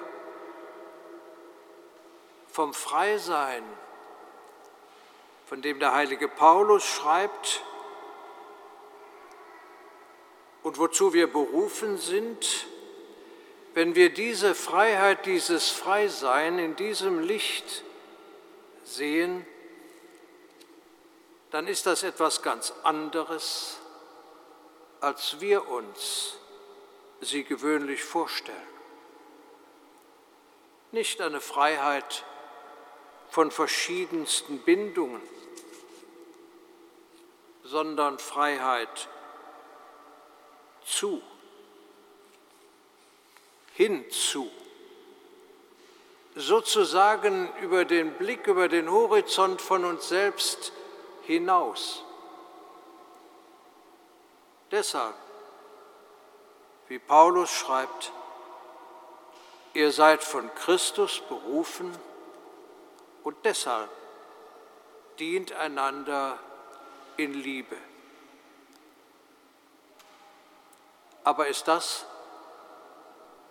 vom 2.48 2.74
Freisein 2.74 3.64
von 5.48 5.62
dem 5.62 5.80
der 5.80 5.94
heilige 5.94 6.30
Paulus 6.30 6.86
schreibt 6.86 7.62
und 10.64 10.78
wozu 10.78 11.14
wir 11.14 11.28
berufen 11.28 11.98
sind, 11.98 12.66
wenn 13.74 13.96
wir 13.96 14.14
diese 14.14 14.56
Freiheit, 14.56 15.26
dieses 15.26 15.70
Freisein 15.70 16.58
in 16.58 16.78
diesem 16.78 17.20
Licht 17.20 17.84
sehen, 18.86 19.46
dann 21.52 21.68
ist 21.68 21.86
das 21.86 22.04
etwas 22.04 22.42
ganz 22.42 22.74
anderes, 22.84 23.78
als 25.02 25.42
wir 25.42 25.68
uns 25.68 26.38
sie 27.24 27.44
gewöhnlich 27.44 28.04
vorstellen. 28.04 28.58
Nicht 30.92 31.22
eine 31.22 31.42
Freiheit 31.42 32.24
von 33.30 33.50
verschiedensten 33.50 34.60
Bindungen, 34.60 35.22
sondern 37.64 38.20
Freiheit 38.20 39.10
zu, 40.86 41.22
hinzu, 43.74 44.52
sozusagen 46.36 47.50
über 47.62 47.86
den 47.86 48.14
Blick, 48.14 48.48
über 48.48 48.68
den 48.68 48.92
Horizont 48.92 49.62
von 49.62 49.86
uns 49.86 50.10
selbst 50.10 50.72
hinaus. 51.24 52.04
Deshalb, 54.72 55.16
wie 56.94 57.00
Paulus 57.00 57.50
schreibt, 57.50 58.12
ihr 59.74 59.92
seid 59.92 60.24
von 60.24 60.54
Christus 60.54 61.22
berufen 61.28 61.92
und 63.24 63.36
deshalb 63.46 63.90
dient 65.18 65.54
einander 65.54 66.38
in 67.18 67.34
Liebe. 67.34 67.76
Aber 71.24 71.48
ist 71.48 71.68
das 71.68 72.06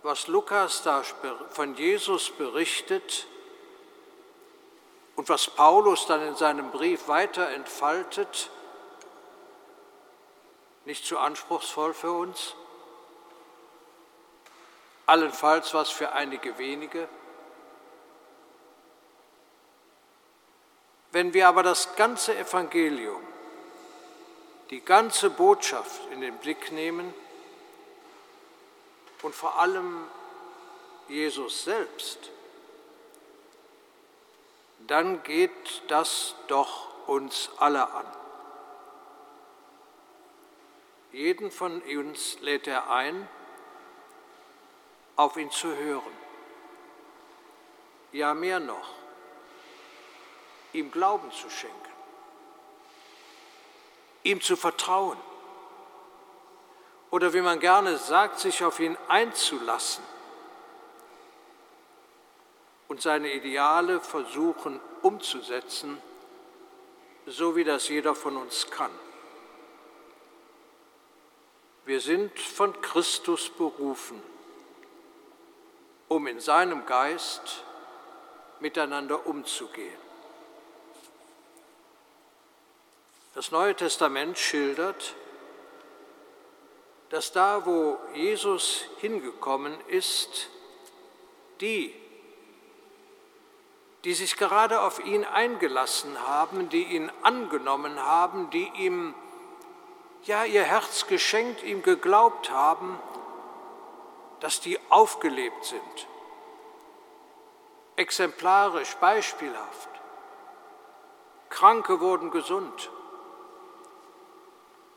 was 0.04 0.28
Lukas 0.28 0.84
da 0.84 1.02
von 1.50 1.74
Jesus 1.74 2.30
berichtet 2.30 3.26
und 5.16 5.28
was 5.28 5.48
Paulus 5.48 6.06
dann 6.06 6.22
in 6.28 6.36
seinem 6.36 6.70
Brief 6.70 7.08
weiter 7.08 7.48
entfaltet, 7.48 8.50
nicht 10.84 11.04
zu 11.04 11.18
anspruchsvoll 11.18 11.92
für 11.92 12.12
uns? 12.12 12.54
Allenfalls 15.06 15.74
was 15.74 15.90
für 15.90 16.12
einige 16.12 16.56
wenige? 16.58 17.08
Wenn 21.10 21.34
wir 21.34 21.48
aber 21.48 21.62
das 21.62 21.94
ganze 21.96 22.36
Evangelium, 22.36 23.22
die 24.70 24.80
ganze 24.80 25.28
Botschaft 25.28 26.00
in 26.10 26.22
den 26.22 26.36
Blick 26.38 26.72
nehmen 26.72 27.12
und 29.20 29.34
vor 29.34 29.60
allem 29.60 30.06
Jesus 31.08 31.64
selbst, 31.64 32.30
dann 34.86 35.22
geht 35.22 35.82
das 35.88 36.34
doch 36.48 37.06
uns 37.06 37.50
alle 37.58 37.92
an. 37.92 38.06
Jeden 41.12 41.50
von 41.50 41.82
uns 41.82 42.40
lädt 42.40 42.66
er 42.66 42.90
ein, 42.90 43.28
auf 45.16 45.36
ihn 45.36 45.50
zu 45.50 45.74
hören. 45.74 46.12
Ja, 48.12 48.34
mehr 48.34 48.60
noch, 48.60 48.90
ihm 50.72 50.90
Glauben 50.90 51.30
zu 51.30 51.48
schenken, 51.48 51.76
ihm 54.22 54.40
zu 54.40 54.56
vertrauen 54.56 55.18
oder 57.10 57.32
wie 57.32 57.42
man 57.42 57.60
gerne 57.60 57.98
sagt, 57.98 58.38
sich 58.38 58.64
auf 58.64 58.80
ihn 58.80 58.96
einzulassen 59.08 60.04
und 62.88 63.00
seine 63.00 63.32
Ideale 63.32 64.00
versuchen 64.00 64.80
umzusetzen, 65.02 66.00
so 67.26 67.56
wie 67.56 67.64
das 67.64 67.88
jeder 67.88 68.14
von 68.14 68.36
uns 68.36 68.70
kann. 68.70 68.90
Wir 71.84 72.00
sind 72.00 72.38
von 72.38 72.80
Christus 72.80 73.48
berufen, 73.48 74.22
um 76.12 76.26
in 76.26 76.40
seinem 76.40 76.84
Geist 76.84 77.64
miteinander 78.60 79.26
umzugehen. 79.26 79.96
Das 83.34 83.50
Neue 83.50 83.74
Testament 83.74 84.36
schildert, 84.38 85.14
dass 87.08 87.32
da, 87.32 87.64
wo 87.64 87.98
Jesus 88.14 88.84
hingekommen 88.98 89.74
ist, 89.88 90.48
die, 91.62 91.94
die 94.04 94.12
sich 94.12 94.36
gerade 94.36 94.82
auf 94.82 95.02
ihn 95.04 95.24
eingelassen 95.24 96.26
haben, 96.26 96.68
die 96.68 96.84
ihn 96.84 97.10
angenommen 97.22 97.98
haben, 98.00 98.50
die 98.50 98.70
ihm 98.76 99.14
ja 100.24 100.44
ihr 100.44 100.64
Herz 100.64 101.06
geschenkt, 101.06 101.62
ihm 101.62 101.82
geglaubt 101.82 102.50
haben, 102.50 102.98
dass 104.42 104.60
die 104.60 104.76
aufgelebt 104.90 105.64
sind, 105.64 106.08
exemplarisch, 107.94 108.96
beispielhaft. 108.96 109.88
Kranke 111.48 112.00
wurden 112.00 112.32
gesund. 112.32 112.90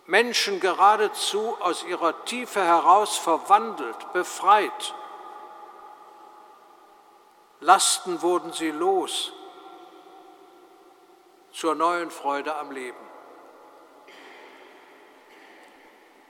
Menschen 0.07 0.59
geradezu 0.59 1.57
aus 1.59 1.83
ihrer 1.83 2.25
Tiefe 2.25 2.63
heraus 2.63 3.17
verwandelt, 3.17 4.13
befreit. 4.13 4.95
Lasten 7.59 8.23
wurden 8.23 8.51
sie 8.51 8.71
los 8.71 9.31
zur 11.51 11.75
neuen 11.75 12.09
Freude 12.09 12.55
am 12.55 12.71
Leben. 12.71 12.97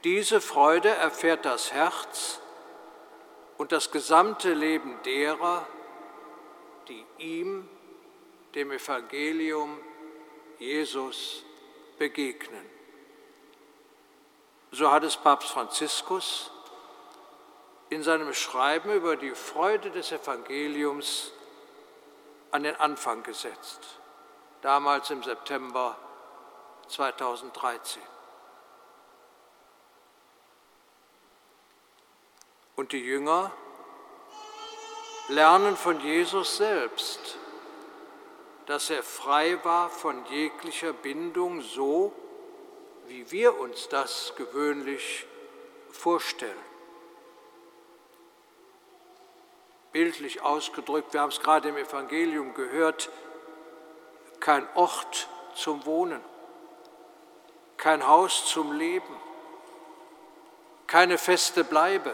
Diese 0.04 0.42
Freude 0.42 0.90
erfährt 0.90 1.46
das 1.46 1.72
Herz 1.72 2.42
und 3.58 3.72
das 3.72 3.92
gesamte 3.92 4.54
Leben 4.54 5.02
derer, 5.04 5.66
die 6.88 7.06
ihm, 7.18 7.68
dem 8.54 8.72
Evangelium 8.72 9.80
Jesus, 10.60 11.44
begegnen. 11.98 12.70
So 14.72 14.92
hat 14.92 15.04
es 15.04 15.16
Papst 15.16 15.50
Franziskus 15.50 16.52
in 17.90 18.04
seinem 18.04 18.34
Schreiben 18.34 18.92
über 18.94 19.16
die 19.16 19.32
Freude 19.32 19.92
des 19.92 20.12
Evangeliums 20.12 21.32
an 22.52 22.64
den 22.64 22.76
Anfang 22.76 23.24
gesetzt, 23.24 24.00
damals 24.62 25.10
im 25.12 25.24
September 25.24 25.98
2013. 26.88 28.02
Und 32.76 32.92
die 32.92 33.04
Jünger 33.04 33.52
lernen 35.30 35.78
von 35.78 36.00
Jesus 36.02 36.58
selbst, 36.58 37.38
dass 38.66 38.90
er 38.90 39.04
frei 39.04 39.64
war 39.64 39.90
von 39.90 40.26
jeglicher 40.26 40.94
Bindung, 40.94 41.62
so 41.62 42.14
wie 43.08 43.32
wir 43.32 43.60
uns 43.60 43.88
das 43.90 44.34
gewöhnlich 44.36 45.26
vorstellen. 45.92 46.54
Bildlich 49.92 50.42
ausgedrückt, 50.42 51.14
wir 51.14 51.22
haben 51.22 51.30
es 51.30 51.40
gerade 51.40 51.70
im 51.70 51.78
Evangelium 51.78 52.54
gehört, 52.54 53.10
kein 54.42 54.68
Ort 54.76 55.30
zum 55.56 55.86
Wohnen, 55.86 56.22
kein 57.78 58.06
Haus 58.06 58.48
zum 58.48 58.74
Leben, 58.74 59.16
keine 60.88 61.18
feste 61.18 61.64
Bleibe. 61.64 62.14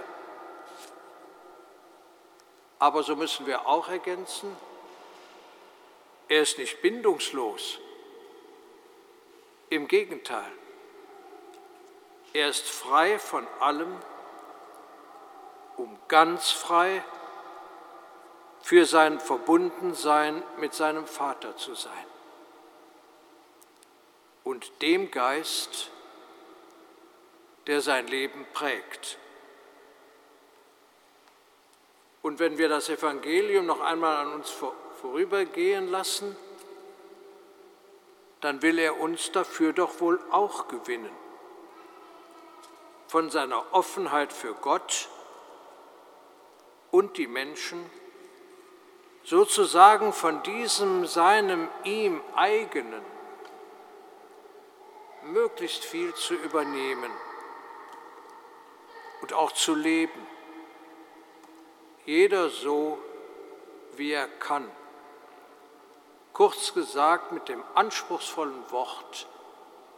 Aber 2.82 3.04
so 3.04 3.16
müssen 3.16 3.46
wir 3.46 3.68
auch 3.68 3.90
ergänzen, 3.90 4.58
er 6.28 6.42
ist 6.42 6.58
nicht 6.58 6.82
bindungslos. 6.82 7.78
Im 9.70 9.88
Gegenteil, 9.88 10.52
er 12.34 12.50
ist 12.50 12.68
frei 12.68 13.20
von 13.20 13.48
allem, 13.60 13.96
um 15.78 15.96
ganz 16.08 16.50
frei 16.50 17.04
für 18.64 18.88
sein 18.88 19.20
Verbundensein 19.20 20.42
mit 20.58 20.74
seinem 20.74 21.06
Vater 21.06 21.56
zu 21.58 21.76
sein 21.76 22.08
und 24.44 24.82
dem 24.82 25.12
Geist, 25.12 25.92
der 27.68 27.82
sein 27.82 28.08
Leben 28.08 28.48
prägt. 28.54 29.20
Und 32.22 32.40
wenn 32.40 32.58
wir 32.58 32.70
das 32.70 32.90
Evangelium 32.90 33.66
noch 33.66 33.82
einmal 33.82 34.18
an 34.18 34.34
uns 34.34 34.54
vorübergehen 35.02 35.90
lassen, 35.90 36.36
dann 38.42 38.62
will 38.62 38.78
er 38.80 39.00
uns 39.00 39.32
dafür 39.32 39.74
doch 39.74 40.00
wohl 40.00 40.20
auch 40.32 40.68
gewinnen. 40.68 41.12
Von 43.08 43.30
seiner 43.30 43.74
Offenheit 43.74 44.32
für 44.32 44.54
Gott 44.54 45.10
und 46.92 47.18
die 47.18 47.28
Menschen, 47.28 47.90
sozusagen 49.24 50.14
von 50.14 50.44
diesem 50.44 51.06
seinem 51.06 51.70
ihm 51.84 52.22
eigenen, 52.36 53.04
möglichst 55.24 55.86
viel 55.86 56.14
zu 56.16 56.34
übernehmen 56.36 57.12
und 59.22 59.34
auch 59.34 59.52
zu 59.52 59.76
leben 59.76 60.31
jeder 62.06 62.50
so, 62.50 62.98
wie 63.96 64.12
er 64.12 64.28
kann. 64.28 64.70
Kurz 66.34 66.74
gesagt 66.74 67.32
mit 67.32 67.50
dem 67.50 67.64
anspruchsvollen 67.76 68.72
Wort 68.72 69.28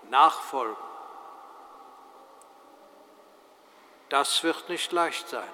Nachfolgen. 0.10 0.76
Das 4.10 4.44
wird 4.44 4.70
nicht 4.70 4.92
leicht 4.92 5.28
sein, 5.28 5.50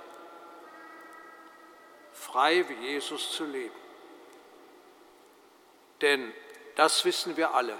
frei 2.11 2.67
wie 2.67 2.73
Jesus 2.73 3.31
zu 3.31 3.45
leben. 3.45 3.75
Denn 6.01 6.33
das 6.75 7.05
wissen 7.05 7.37
wir 7.37 7.53
alle. 7.53 7.77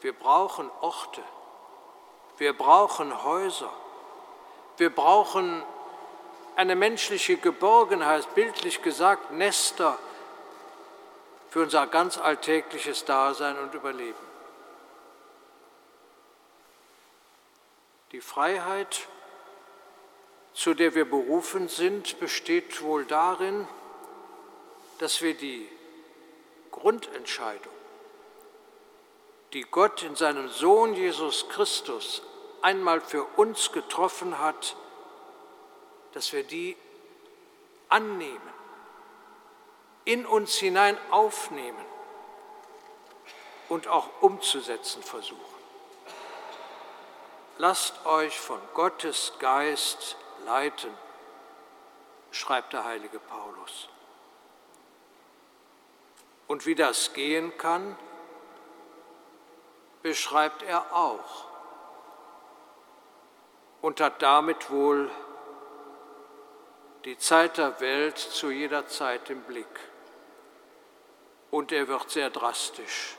Wir 0.00 0.12
brauchen 0.12 0.70
Orte, 0.80 1.22
wir 2.36 2.56
brauchen 2.56 3.22
Häuser, 3.22 3.72
wir 4.76 4.94
brauchen 4.94 5.62
eine 6.56 6.76
menschliche 6.76 7.36
Geborgenheit, 7.36 8.34
bildlich 8.34 8.82
gesagt 8.82 9.32
Nester 9.32 9.98
für 11.50 11.62
unser 11.62 11.86
ganz 11.86 12.18
alltägliches 12.18 13.04
Dasein 13.04 13.58
und 13.58 13.74
Überleben. 13.74 14.14
Die 18.12 18.20
Freiheit 18.20 19.08
zu 20.54 20.72
der 20.72 20.94
wir 20.94 21.04
berufen 21.04 21.68
sind, 21.68 22.18
besteht 22.20 22.80
wohl 22.80 23.04
darin, 23.04 23.66
dass 24.98 25.20
wir 25.20 25.34
die 25.34 25.68
Grundentscheidung, 26.70 27.72
die 29.52 29.62
Gott 29.62 30.04
in 30.04 30.14
seinem 30.14 30.48
Sohn 30.48 30.94
Jesus 30.94 31.48
Christus 31.48 32.22
einmal 32.62 33.00
für 33.00 33.24
uns 33.36 33.72
getroffen 33.72 34.38
hat, 34.38 34.76
dass 36.14 36.32
wir 36.32 36.44
die 36.44 36.76
annehmen, 37.88 38.52
in 40.04 40.24
uns 40.24 40.54
hinein 40.54 40.96
aufnehmen 41.10 41.84
und 43.68 43.88
auch 43.88 44.08
umzusetzen 44.20 45.02
versuchen. 45.02 45.40
Lasst 47.58 48.06
euch 48.06 48.38
von 48.38 48.60
Gottes 48.74 49.32
Geist 49.38 50.16
leiten, 50.44 50.92
schreibt 52.30 52.72
der 52.72 52.84
heilige 52.84 53.18
Paulus. 53.18 53.88
Und 56.46 56.66
wie 56.66 56.74
das 56.74 57.12
gehen 57.12 57.56
kann, 57.58 57.96
beschreibt 60.02 60.62
er 60.62 60.94
auch 60.94 61.46
und 63.80 64.00
hat 64.00 64.20
damit 64.22 64.70
wohl 64.70 65.10
die 67.04 67.18
Zeit 67.18 67.58
der 67.58 67.80
Welt 67.80 68.18
zu 68.18 68.50
jeder 68.50 68.86
Zeit 68.88 69.28
im 69.28 69.42
Blick. 69.42 69.66
Und 71.50 71.70
er 71.70 71.86
wird 71.86 72.10
sehr 72.10 72.30
drastisch. 72.30 73.16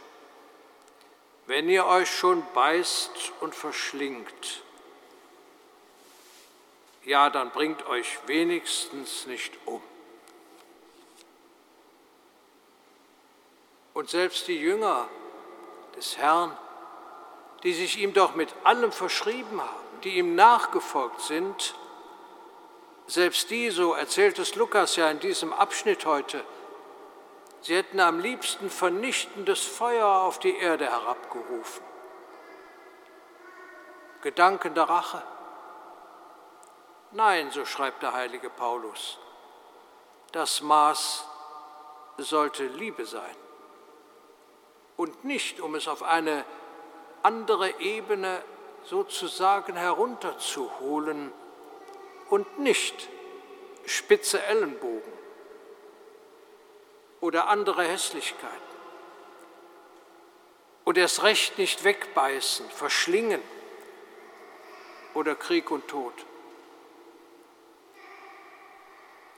Wenn 1.46 1.70
ihr 1.70 1.86
euch 1.86 2.10
schon 2.10 2.44
beißt 2.54 3.34
und 3.42 3.54
verschlingt, 3.54 4.64
ja, 7.04 7.30
dann 7.30 7.52
bringt 7.52 7.86
euch 7.86 8.18
wenigstens 8.26 9.28
nicht 9.28 9.54
um. 9.66 9.82
Und 13.94 14.10
selbst 14.10 14.48
die 14.48 14.60
Jünger 14.60 15.08
des 15.96 16.18
Herrn, 16.18 16.58
die 17.62 17.74
sich 17.74 18.00
ihm 18.00 18.14
doch 18.14 18.36
mit 18.36 18.50
allem 18.64 18.92
verschrieben 18.92 19.62
haben, 19.62 20.02
die 20.04 20.18
ihm 20.18 20.36
nachgefolgt 20.36 21.22
sind, 21.22 21.76
selbst 23.08 23.49
die, 23.49 23.70
so 23.70 23.93
erzählt 23.93 24.39
es 24.39 24.56
Lukas 24.56 24.95
ja 24.95 25.10
in 25.10 25.20
diesem 25.20 25.53
Abschnitt 25.53 26.06
heute, 26.06 26.43
sie 27.62 27.76
hätten 27.76 27.99
am 27.99 28.20
liebsten 28.20 28.70
vernichtendes 28.70 29.64
Feuer 29.64 30.08
auf 30.08 30.39
die 30.39 30.56
Erde 30.58 30.86
herabgerufen. 30.86 31.84
Gedanken 34.22 34.74
der 34.74 34.89
Rache? 34.89 35.22
Nein, 37.12 37.51
so 37.51 37.66
schreibt 37.66 38.01
der 38.01 38.14
heilige 38.14 38.49
Paulus, 38.49 39.20
das 40.32 40.62
Maß 40.62 41.26
sollte 42.18 42.66
Liebe 42.66 43.06
sein 43.06 43.36
und 44.97 45.24
nicht, 45.24 45.62
um 45.62 45.76
es 45.76 45.88
auf 45.88 46.03
eine 46.03 46.43
andere 47.24 47.80
Ebene 47.80 48.41
sozusagen 48.84 49.76
herunterzuholen, 49.76 51.32
und 52.30 52.59
nicht 52.59 53.09
spitze 53.86 54.41
Ellenbogen 54.43 55.13
oder 57.21 57.47
andere 57.47 57.84
Hässlichkeiten. 57.84 58.55
Und 60.84 60.97
erst 60.97 61.23
recht 61.23 61.57
nicht 61.57 61.84
wegbeißen, 61.84 62.69
verschlingen 62.69 63.41
oder 65.13 65.36
Krieg 65.36 65.71
und 65.71 65.88
Tod. 65.88 66.13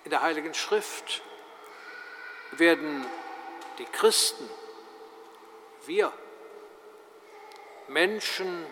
In 0.04 0.10
der 0.10 0.22
Heiligen 0.22 0.54
Schrift 0.54 1.22
werden 2.52 3.06
die 3.78 3.86
Christen, 3.86 4.50
wir, 5.86 6.12
Menschen 7.88 8.66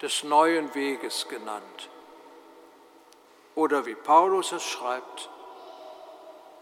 des 0.00 0.22
neuen 0.22 0.72
Weges 0.74 1.28
genannt 1.28 1.88
oder 3.54 3.86
wie 3.86 3.94
Paulus 3.94 4.52
es 4.52 4.64
schreibt, 4.64 5.28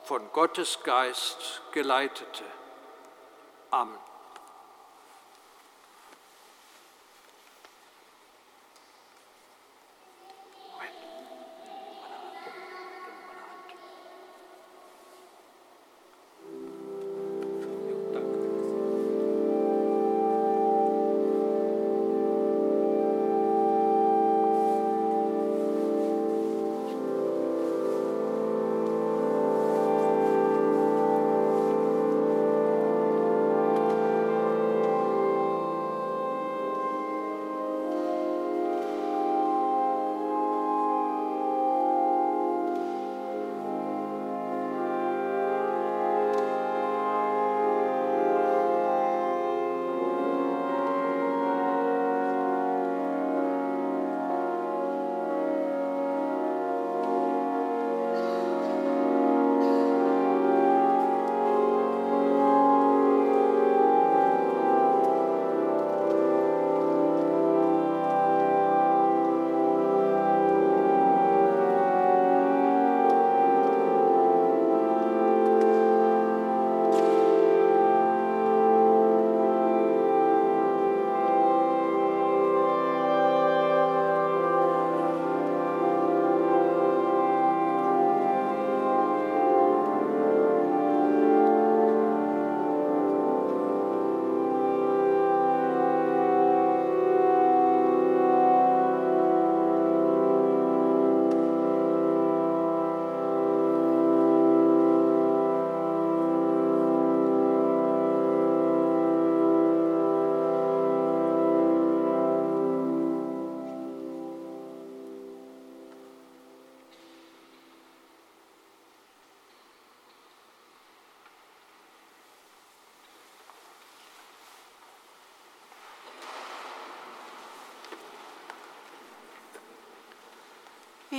von 0.04 0.32
Gottes 0.32 0.82
Geist 0.82 1.62
geleitete. 1.72 2.44
Amen. 3.70 4.09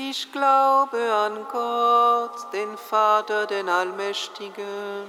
Ich 0.10 0.32
glaube 0.32 0.97
an 0.97 1.45
Gott, 1.52 2.52
den 2.54 2.76
Vater, 2.76 3.45
den 3.45 3.70
Allmächtigen, 3.70 5.06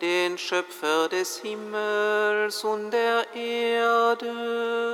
den 0.00 0.38
Schöpfer 0.38 1.08
des 1.08 1.38
Himmels 1.38 2.64
und 2.64 2.90
der 2.92 3.26
Erde 3.34 4.93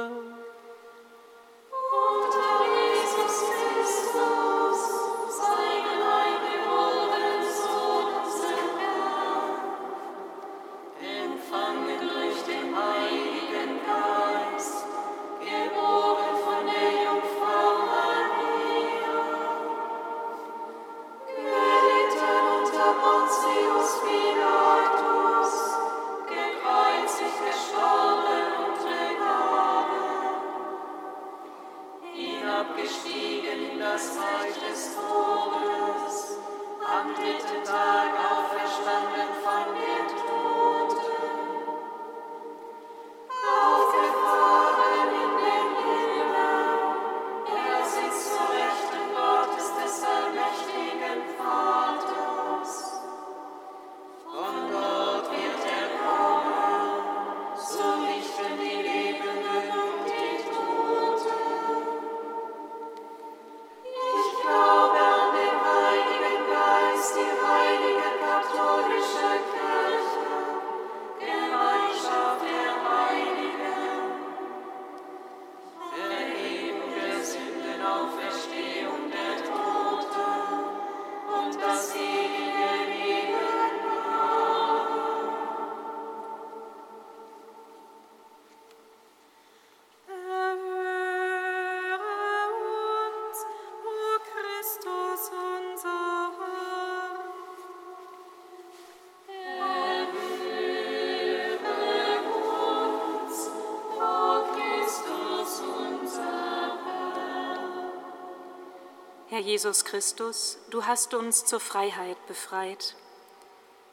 Herr 109.40 109.46
Jesus 109.46 109.86
Christus, 109.86 110.58
du 110.68 110.84
hast 110.84 111.14
uns 111.14 111.46
zur 111.46 111.60
Freiheit 111.60 112.18
befreit. 112.26 112.94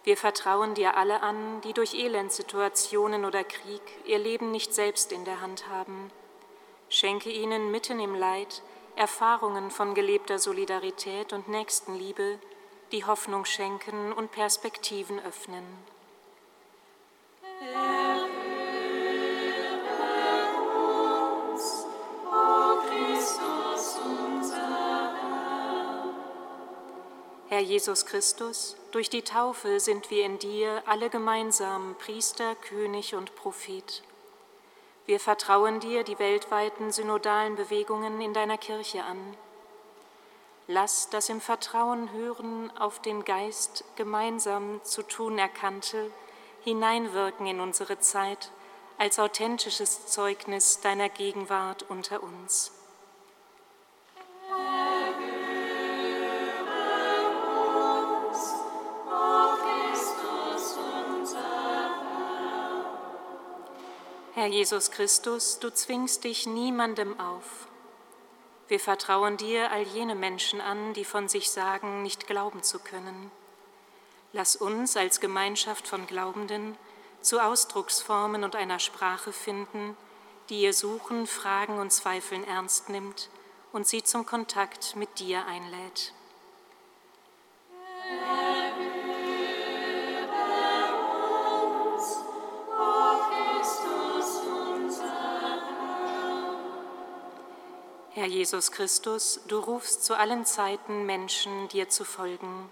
Wir 0.03 0.17
vertrauen 0.17 0.73
dir 0.73 0.97
alle 0.97 1.23
an, 1.23 1.61
die 1.61 1.71
durch 1.71 1.93
Elendsituationen 1.93 3.23
oder 3.23 3.45
Krieg 3.45 3.81
ihr 4.03 4.19
Leben 4.19 4.51
nicht 4.51 4.73
selbst 4.73 5.13
in 5.13 5.23
der 5.23 5.39
Hand 5.39 5.69
haben. 5.69 6.11
Schenke 6.89 7.29
ihnen 7.29 7.71
mitten 7.71 8.01
im 8.01 8.13
Leid 8.13 8.61
Erfahrungen 8.97 9.71
von 9.71 9.95
gelebter 9.95 10.37
Solidarität 10.37 11.31
und 11.31 11.47
Nächstenliebe, 11.47 12.39
die 12.91 13.05
Hoffnung 13.05 13.45
schenken 13.45 14.11
und 14.11 14.31
Perspektiven 14.31 15.17
öffnen. 15.21 15.63
Jesus 27.67 28.05
Christus, 28.05 28.77
durch 28.91 29.09
die 29.09 29.23
Taufe 29.23 29.81
sind 29.81 30.09
wir 30.09 30.25
in 30.25 30.39
dir 30.39 30.81
alle 30.85 31.09
gemeinsam 31.09 31.95
Priester, 31.99 32.55
König 32.55 33.13
und 33.13 33.35
Prophet. 33.35 34.03
Wir 35.05 35.19
vertrauen 35.19 35.81
dir 35.81 36.05
die 36.05 36.17
weltweiten 36.17 36.93
synodalen 36.93 37.57
Bewegungen 37.57 38.21
in 38.21 38.33
deiner 38.33 38.57
Kirche 38.57 39.03
an. 39.03 39.17
Lass 40.67 41.09
das 41.09 41.27
im 41.27 41.41
Vertrauen 41.41 42.13
hören 42.13 42.71
auf 42.77 43.01
den 43.01 43.25
Geist 43.25 43.83
gemeinsam 43.97 44.79
zu 44.85 45.03
tun 45.03 45.37
erkannte 45.37 46.09
hineinwirken 46.63 47.47
in 47.47 47.59
unsere 47.59 47.99
Zeit 47.99 48.49
als 48.97 49.19
authentisches 49.19 50.07
Zeugnis 50.07 50.79
deiner 50.79 51.09
Gegenwart 51.09 51.83
unter 51.89 52.23
uns. 52.23 52.76
Herr 64.47 64.53
Jesus 64.53 64.91
Christus, 64.91 65.59
du 65.59 65.69
zwingst 65.73 66.23
dich 66.23 66.45
niemandem 66.45 67.19
auf. 67.19 67.67
Wir 68.69 68.79
vertrauen 68.79 69.35
dir 69.35 69.71
all 69.71 69.81
jene 69.81 70.15
Menschen 70.15 70.61
an, 70.61 70.93
die 70.93 71.03
von 71.03 71.27
sich 71.27 71.51
sagen, 71.51 72.01
nicht 72.01 72.27
glauben 72.27 72.63
zu 72.63 72.79
können. 72.79 73.29
Lass 74.31 74.55
uns 74.55 74.95
als 74.95 75.19
Gemeinschaft 75.19 75.85
von 75.85 76.07
Glaubenden 76.07 76.77
zu 77.19 77.41
Ausdrucksformen 77.41 78.45
und 78.45 78.55
einer 78.55 78.79
Sprache 78.79 79.33
finden, 79.33 79.97
die 80.47 80.61
ihr 80.61 80.73
Suchen, 80.73 81.27
Fragen 81.27 81.77
und 81.79 81.91
Zweifeln 81.91 82.47
ernst 82.47 82.87
nimmt 82.87 83.29
und 83.73 83.85
sie 83.85 84.01
zum 84.01 84.25
Kontakt 84.25 84.95
mit 84.95 85.19
dir 85.19 85.45
einlädt. 85.45 86.13
Herr 98.17 98.25
Jesus 98.25 98.71
Christus, 98.71 99.41
du 99.47 99.59
rufst 99.59 100.03
zu 100.03 100.17
allen 100.17 100.43
Zeiten 100.43 101.05
Menschen, 101.05 101.67
dir 101.67 101.87
zu 101.87 102.03
folgen. 102.03 102.67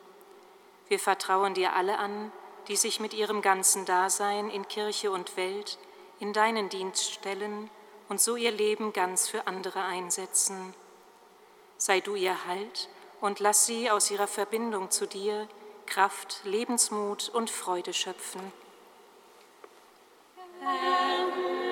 Wir 0.87 0.97
vertrauen 0.97 1.53
dir 1.53 1.73
alle 1.73 1.99
an, 1.99 2.31
die 2.67 2.75
sich 2.75 2.99
mit 2.99 3.13
ihrem 3.13 3.43
ganzen 3.43 3.85
Dasein 3.85 4.49
in 4.49 4.67
Kirche 4.67 5.11
und 5.11 5.37
Welt 5.37 5.77
in 6.19 6.33
deinen 6.33 6.69
Dienst 6.69 7.11
stellen 7.11 7.69
und 8.09 8.19
so 8.19 8.35
ihr 8.35 8.51
Leben 8.51 8.91
ganz 8.91 9.29
für 9.29 9.45
andere 9.45 9.83
einsetzen. 9.83 10.73
Sei 11.77 11.99
du 11.99 12.15
ihr 12.15 12.47
Halt 12.47 12.89
und 13.21 13.39
lass 13.39 13.67
sie 13.67 13.91
aus 13.91 14.09
ihrer 14.09 14.25
Verbindung 14.25 14.89
zu 14.89 15.05
dir 15.05 15.47
Kraft, 15.85 16.39
Lebensmut 16.43 17.29
und 17.29 17.51
Freude 17.51 17.93
schöpfen. 17.93 18.51
Amen. 20.63 21.64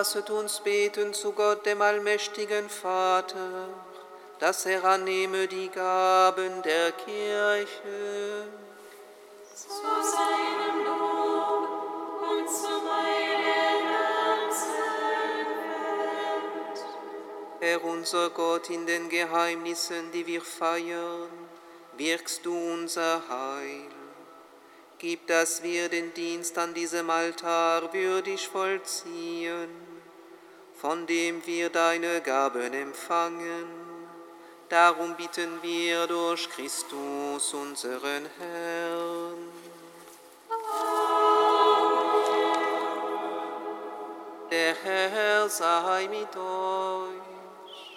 Lasset 0.00 0.30
uns 0.30 0.60
beten 0.60 1.12
zu 1.12 1.32
Gott, 1.32 1.66
dem 1.66 1.82
allmächtigen 1.82 2.70
Vater, 2.70 3.68
dass 4.38 4.64
er 4.64 4.82
annehme 4.82 5.46
die 5.46 5.68
Gaben 5.68 6.62
der 6.62 6.92
Kirche. 6.92 8.46
Zu 9.54 9.68
seinem 9.68 10.86
Lob 10.86 11.68
und 12.30 12.48
zum 12.48 12.82
Heil 12.90 13.44
der 13.44 13.76
ganzen 13.92 14.72
Welt. 16.08 16.84
Herr 17.60 17.84
unser 17.84 18.30
Gott, 18.30 18.70
in 18.70 18.86
den 18.86 19.10
Geheimnissen, 19.10 20.10
die 20.12 20.26
wir 20.26 20.40
feiern, 20.40 21.28
wirkst 21.98 22.46
du 22.46 22.56
unser 22.56 23.22
Heil. 23.28 23.90
Gib, 24.96 25.26
dass 25.26 25.62
wir 25.62 25.90
den 25.90 26.14
Dienst 26.14 26.56
an 26.56 26.72
diesem 26.72 27.10
Altar 27.10 27.92
würdig 27.92 28.48
vollziehen, 28.48 29.89
von 30.80 31.06
dem 31.06 31.46
wir 31.46 31.68
deine 31.68 32.22
Gaben 32.22 32.72
empfangen. 32.72 33.66
Darum 34.70 35.14
bitten 35.14 35.62
wir 35.62 36.06
durch 36.06 36.48
Christus, 36.48 37.52
unseren 37.52 38.26
Herrn. 38.38 39.50
Der 44.50 44.74
Herr 44.82 45.48
sei 45.50 46.08
mit 46.08 46.34
euch. 46.34 47.28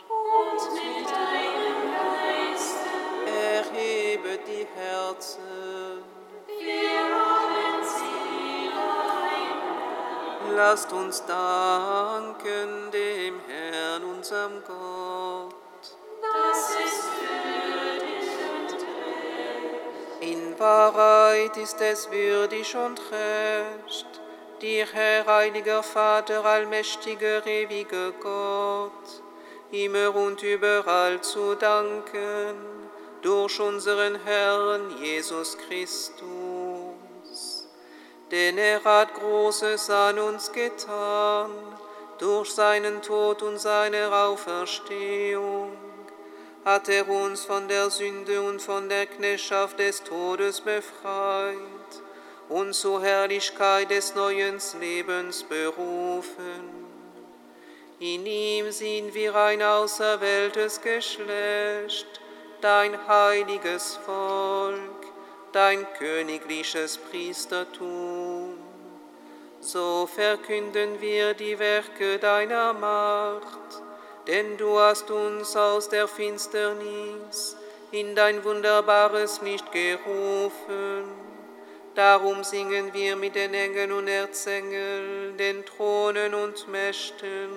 Und 0.09 0.73
mit 0.73 1.09
deinem 1.09 1.93
Geiste. 1.93 2.89
Erhebet 3.25 4.41
die 4.45 4.67
Herzen. 4.75 5.72
Lasst 10.55 10.91
uns 10.93 11.25
danken 11.25 12.91
dem 12.91 13.39
Herrn, 13.47 14.03
unserem 14.03 14.63
Gott. 14.67 15.55
Das 16.21 16.69
ist 16.85 17.09
würdig 17.21 18.27
und 18.53 18.71
recht. 19.01 20.31
In 20.31 20.59
Wahrheit 20.59 21.57
ist 21.57 21.81
es 21.81 22.11
würdig 22.11 22.75
und 22.75 23.01
recht, 23.11 24.21
dir, 24.61 24.85
Herr, 24.93 25.25
heiliger 25.25 25.81
Vater, 25.81 26.45
allmächtiger, 26.45 27.45
ewiger 27.47 28.11
Gott, 28.11 29.23
immer 29.71 30.13
und 30.15 30.43
überall 30.43 31.19
zu 31.21 31.55
danken, 31.55 32.55
durch 33.23 33.59
unseren 33.59 34.23
Herrn 34.23 34.97
Jesus 35.01 35.57
Christus. 35.57 36.42
Denn 38.33 38.57
er 38.57 38.83
hat 38.83 39.13
Großes 39.13 39.91
an 39.91 40.17
uns 40.17 40.51
getan, 40.51 41.51
durch 42.17 42.49
seinen 42.49 42.99
Tod 43.03 43.43
und 43.43 43.59
seine 43.59 44.11
Auferstehung 44.11 45.77
hat 46.65 46.89
er 46.89 47.07
uns 47.07 47.45
von 47.45 47.67
der 47.67 47.91
Sünde 47.91 48.41
und 48.41 48.59
von 48.59 48.89
der 48.89 49.05
Knechtschaft 49.05 49.77
des 49.77 50.03
Todes 50.03 50.61
befreit 50.61 51.57
und 52.49 52.73
zur 52.73 53.03
Herrlichkeit 53.03 53.91
des 53.91 54.15
neuen 54.15 54.59
Lebens 54.79 55.43
berufen. 55.43 56.87
In 57.99 58.25
ihm 58.25 58.71
sind 58.71 59.13
wir 59.13 59.35
ein 59.35 59.61
auserwähltes 59.61 60.81
Geschlecht, 60.81 62.07
dein 62.61 62.97
heiliges 63.07 63.99
Volk, 64.05 65.03
dein 65.53 65.85
königliches 65.99 66.97
Priestertum. 66.97 68.22
So 69.65 70.07
verkünden 70.07 70.99
wir 70.99 71.33
die 71.35 71.57
Werke 71.57 72.19
deiner 72.19 72.73
Macht, 72.73 73.81
denn 74.27 74.57
du 74.57 74.77
hast 74.77 75.09
uns 75.09 75.55
aus 75.55 75.87
der 75.87 76.09
Finsternis 76.09 77.55
in 77.91 78.13
dein 78.13 78.43
wunderbares 78.43 79.41
Licht 79.41 79.71
gerufen. 79.71 81.05
Darum 81.95 82.43
singen 82.43 82.93
wir 82.93 83.15
mit 83.15 83.35
den 83.35 83.53
Engeln 83.53 83.93
und 83.93 84.09
Erzengeln, 84.09 85.37
den 85.37 85.65
Thronen 85.65 86.33
und 86.33 86.67
Mächten 86.67 87.49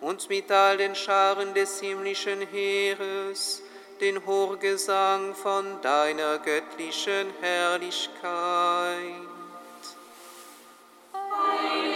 und 0.00 0.26
mit 0.30 0.50
all 0.50 0.78
den 0.78 0.94
Scharen 0.94 1.52
des 1.52 1.80
himmlischen 1.80 2.40
Heeres 2.50 3.62
den 4.00 4.24
Chorgesang 4.24 5.34
von 5.34 5.82
deiner 5.82 6.38
göttlichen 6.38 7.26
Herrlichkeit. 7.42 9.29
Heilig, 11.62 11.89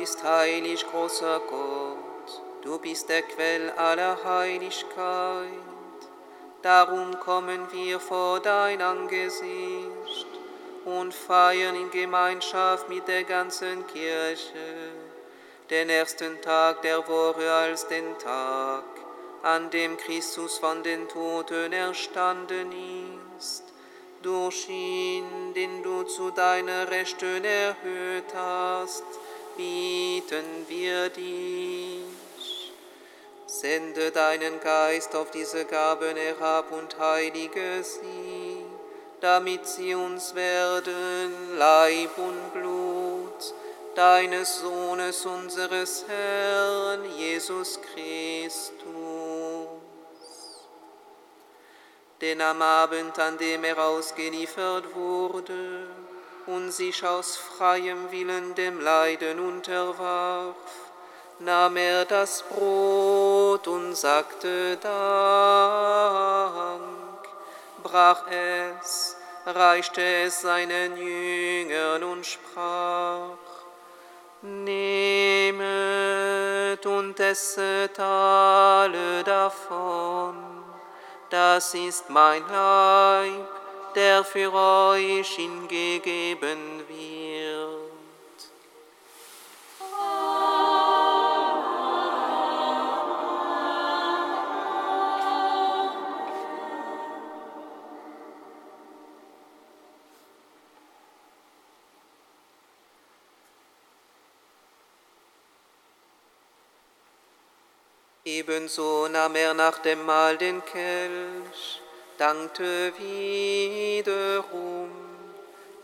bist 0.00 0.24
heilig, 0.24 0.86
großer 0.90 1.42
Gott, 1.50 2.40
du 2.62 2.78
bist 2.78 3.10
der 3.10 3.20
Quell 3.20 3.68
aller 3.76 4.16
Heiligkeit. 4.24 6.00
Darum 6.62 7.20
kommen 7.20 7.70
wir 7.70 8.00
vor 8.00 8.40
dein 8.40 8.80
Angesicht 8.80 10.26
und 10.86 11.12
feiern 11.12 11.76
in 11.76 11.90
Gemeinschaft 11.90 12.88
mit 12.88 13.06
der 13.08 13.24
ganzen 13.24 13.86
Kirche 13.88 14.68
den 15.68 15.90
ersten 15.90 16.40
Tag 16.40 16.80
der 16.80 17.06
Woche 17.06 17.52
als 17.52 17.86
den 17.86 18.16
Tag, 18.18 18.84
an 19.42 19.68
dem 19.68 19.98
Christus 19.98 20.56
von 20.56 20.82
den 20.82 21.08
Toten 21.08 21.74
erstanden 21.74 22.72
ist. 23.38 23.64
Durch 24.22 24.66
ihn, 24.70 25.52
den 25.54 25.82
du 25.82 26.04
zu 26.04 26.30
deiner 26.30 26.90
Rechten 26.90 27.44
erhöht 27.44 28.32
hast, 28.34 29.04
bieten 29.56 30.66
wir 30.68 31.08
dich. 31.10 32.72
Sende 33.46 34.10
deinen 34.10 34.60
Geist 34.60 35.14
auf 35.16 35.30
diese 35.30 35.64
Gaben 35.64 36.16
herab 36.16 36.72
und 36.72 36.98
heilige 36.98 37.82
sie, 37.82 38.64
damit 39.20 39.66
sie 39.66 39.94
uns 39.94 40.34
werden 40.34 41.58
Leib 41.58 42.16
und 42.16 42.52
Blut 42.52 43.54
deines 43.94 44.60
Sohnes, 44.60 45.26
unseres 45.26 46.04
Herrn 46.08 47.04
Jesus 47.18 47.80
Christus. 47.82 48.80
Denn 52.20 52.40
am 52.40 52.62
Abend, 52.62 53.18
an 53.18 53.36
dem 53.36 53.64
er 53.64 53.78
ausgeliefert 53.78 54.94
wurde 54.94 55.86
und 56.50 56.72
sich 56.72 57.06
aus 57.06 57.36
freiem 57.36 58.10
Willen 58.10 58.54
dem 58.54 58.80
Leiden 58.80 59.38
unterwarf, 59.38 60.56
nahm 61.38 61.76
er 61.76 62.04
das 62.04 62.42
Brot 62.42 63.68
und 63.68 63.94
sagte 63.94 64.76
Dank, 64.76 64.90
brach 67.82 68.24
es, 68.28 69.16
reichte 69.46 70.02
es 70.02 70.40
seinen 70.40 70.96
Jüngern 70.96 72.02
und 72.02 72.26
sprach, 72.26 73.38
Nehmet 74.42 75.64
und 76.86 77.20
esset 77.20 78.00
alle 78.00 79.22
davon, 79.22 80.34
das 81.28 81.74
ist 81.74 82.08
mein 82.08 82.42
Leib, 82.48 83.59
der 83.94 84.24
für 84.24 84.52
euch 84.52 85.28
hingegeben 85.36 86.84
wird. 86.88 87.90
Ebenso 108.24 109.08
nahm 109.08 109.34
er 109.34 109.54
nach 109.54 109.78
dem 109.78 110.06
Mahl 110.06 110.36
den 110.36 110.64
Kelch, 110.64 111.80
dankte 112.20 112.92
wiederum, 112.98 114.90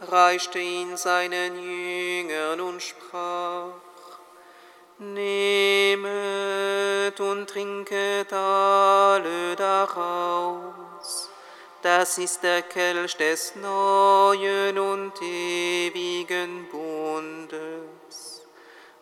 reichte 0.02 0.58
ihn 0.58 0.96
seinen 0.98 1.56
Jüngern 1.56 2.60
und 2.60 2.82
sprach, 2.82 3.72
Nehmet 4.98 6.10
und 7.20 7.46
trinket 7.48 8.32
alle 8.32 9.56
daraus, 9.56 11.30
das 11.80 12.18
ist 12.18 12.42
der 12.42 12.62
Kelch 12.62 13.16
des 13.16 13.56
neuen 13.56 14.78
und 14.78 15.12
ewigen 15.22 16.68
Bundes, 16.70 18.42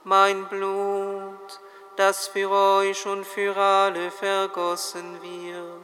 mein 0.04 0.44
Blut, 0.46 1.60
das 1.96 2.28
für 2.28 2.50
euch 2.50 3.06
und 3.06 3.24
für 3.24 3.56
alle 3.56 4.10
vergossen 4.12 5.20
wird, 5.22 5.83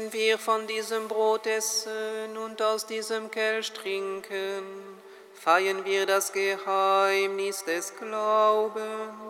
Wenn 0.00 0.14
wir 0.14 0.38
von 0.38 0.66
diesem 0.66 1.08
Brot 1.08 1.46
essen 1.46 2.34
und 2.42 2.62
aus 2.62 2.86
diesem 2.86 3.30
Kelch 3.30 3.70
trinken, 3.74 4.64
feiern 5.34 5.84
wir 5.84 6.06
das 6.06 6.32
Geheimnis 6.32 7.62
des 7.66 7.94
Glaubens. 7.98 9.29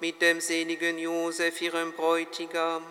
mit 0.00 0.20
dem 0.22 0.40
seligen 0.40 0.98
Josef, 0.98 1.60
ihrem 1.60 1.92
Bräutigam, 1.92 2.82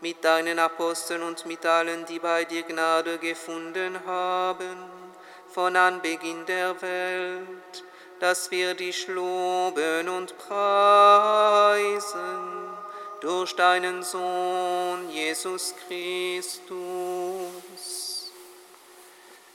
mit 0.00 0.24
deinen 0.24 0.58
Aposteln 0.58 1.22
und 1.22 1.46
mit 1.46 1.64
allen, 1.64 2.04
die 2.06 2.18
bei 2.18 2.44
dir 2.44 2.64
Gnade 2.64 3.18
gefunden 3.18 4.04
haben, 4.04 4.76
von 5.48 5.76
Anbeginn 5.76 6.44
der 6.46 6.82
Welt, 6.82 7.84
dass 8.18 8.50
wir 8.50 8.74
dich 8.74 9.06
loben 9.06 10.08
und 10.08 10.36
preisen 10.38 11.92
durch 13.20 13.54
deinen 13.54 14.02
Sohn 14.02 15.08
Jesus 15.10 15.74
Christus. 15.86 16.62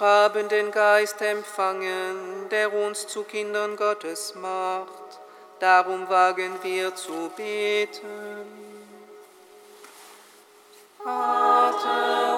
haben 0.00 0.48
den 0.48 0.70
Geist 0.70 1.20
empfangen, 1.20 2.48
der 2.50 2.72
uns 2.72 3.06
zu 3.06 3.24
Kindern 3.24 3.76
Gottes 3.76 4.34
macht. 4.34 5.20
Darum 5.60 6.08
wagen 6.08 6.52
wir 6.62 6.94
zu 6.94 7.30
beten. 7.36 8.68
Vater 11.02 12.37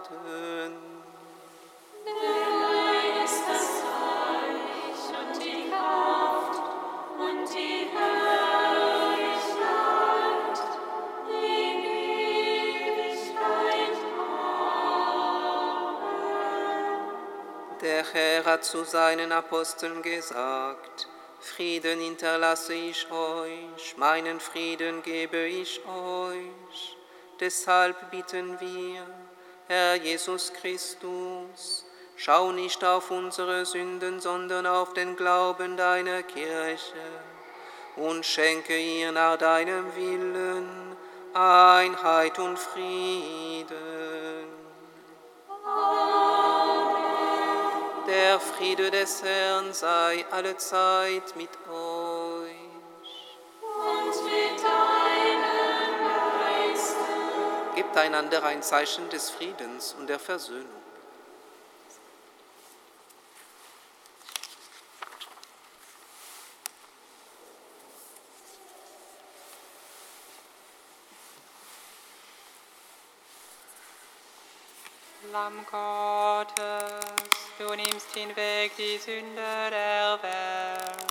Zu 18.61 18.83
seinen 18.83 19.31
Aposteln 19.31 20.01
gesagt, 20.01 21.07
Frieden 21.39 21.99
hinterlasse 21.99 22.73
ich 22.73 23.09
euch, 23.11 23.97
meinen 23.97 24.39
Frieden 24.39 25.01
gebe 25.01 25.47
ich 25.47 25.81
euch. 25.85 26.97
Deshalb 27.39 28.11
bitten 28.11 28.59
wir, 28.59 29.05
Herr 29.67 29.95
Jesus 29.95 30.53
Christus, 30.53 31.85
schau 32.15 32.51
nicht 32.51 32.83
auf 32.83 33.09
unsere 33.09 33.65
Sünden, 33.65 34.19
sondern 34.19 34.67
auf 34.67 34.93
den 34.93 35.15
Glauben 35.15 35.77
deiner 35.77 36.21
Kirche 36.21 37.01
und 37.95 38.25
schenke 38.25 38.77
ihr 38.77 39.11
nach 39.11 39.37
deinem 39.37 39.95
Willen 39.95 40.95
Einheit 41.33 42.37
und 42.37 42.59
Frieden. 42.59 43.50
Der 48.11 48.41
Friede 48.41 48.91
des 48.91 49.23
Herrn 49.23 49.73
sei 49.73 50.25
allezeit 50.31 51.33
mit 51.37 51.49
euch. 51.69 52.51
Und 53.61 54.23
mit 54.25 54.61
deinem 54.61 55.43
Geiste. 56.67 56.95
Gebt 57.73 57.95
einander 57.95 58.43
ein 58.43 58.61
Zeichen 58.61 59.07
des 59.07 59.29
Friedens 59.29 59.95
und 59.97 60.07
der 60.07 60.19
Versöhnung. 60.19 60.67
Lamm 75.31 75.65
Gottes, 75.71 77.30
du 77.61 77.75
nimmst 77.75 78.13
hinweg 78.15 78.71
die 78.77 78.97
Sünde 78.97 79.69
der 79.69 80.19
Welt. 80.23 81.10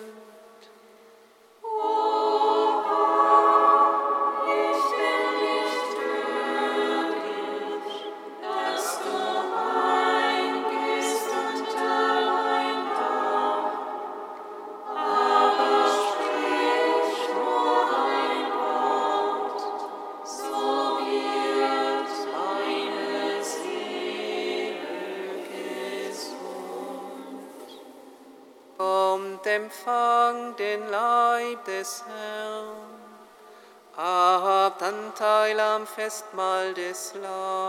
Festmahl 36.01 36.73
des 36.73 37.13
Lammes. 37.21 37.60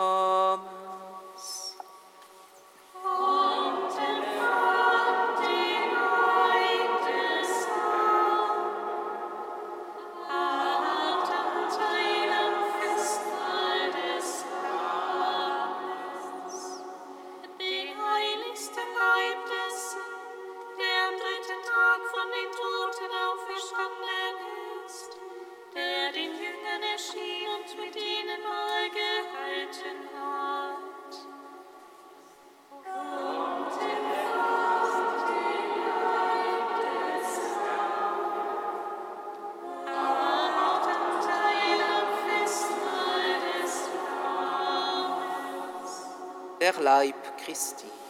der 46.63 46.81
Leib 46.81 47.17
Christi. 47.45 48.02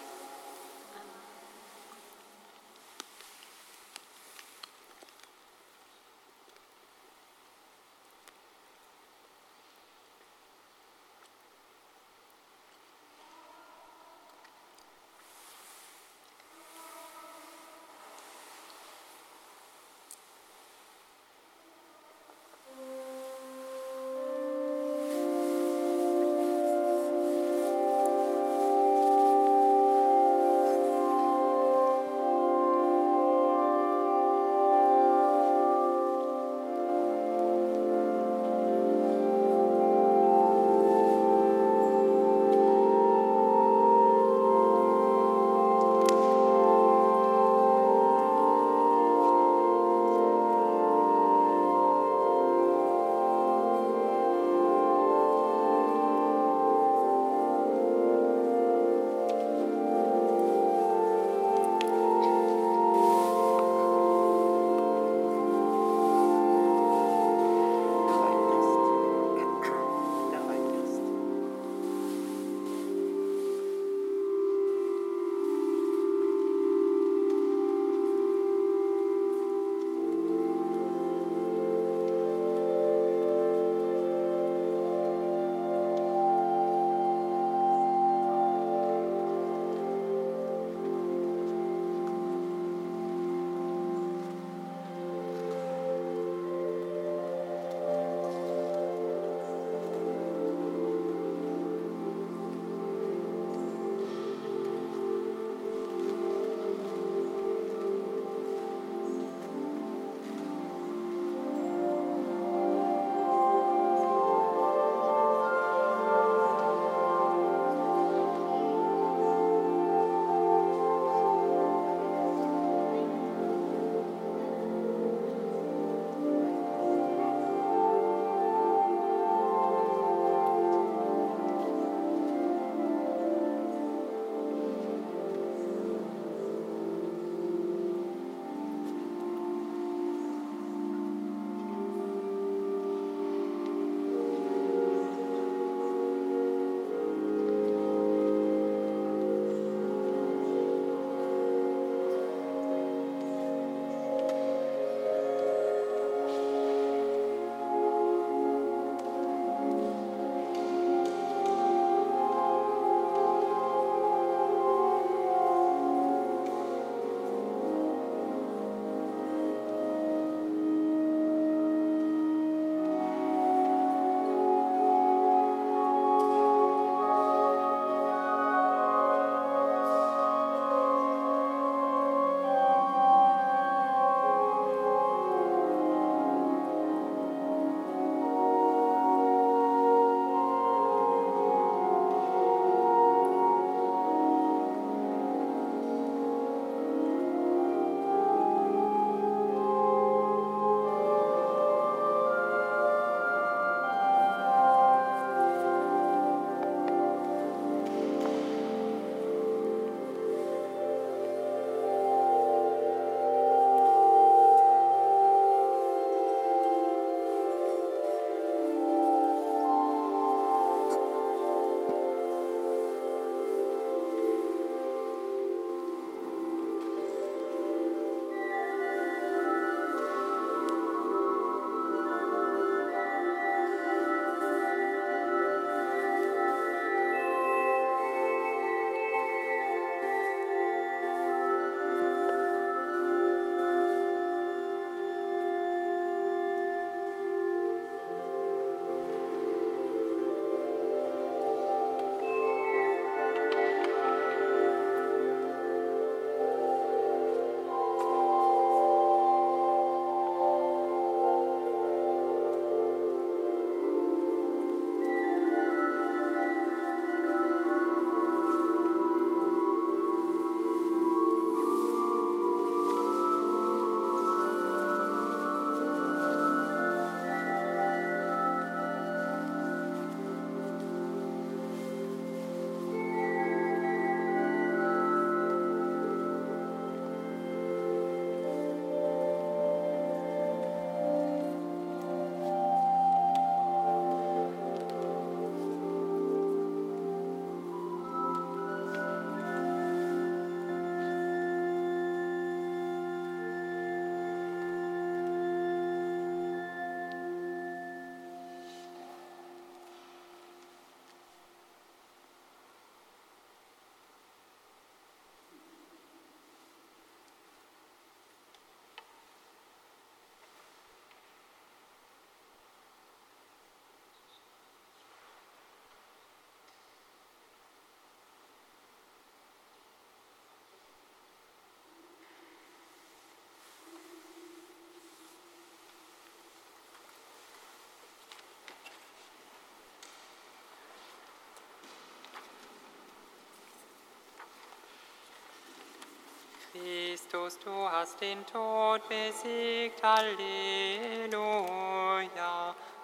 Christus, 347.12 347.58
du 347.58 347.70
hast 347.90 348.18
den 348.22 348.38
Tod 348.46 349.02
besiegt, 349.06 350.02
Halleluja. 350.02 351.44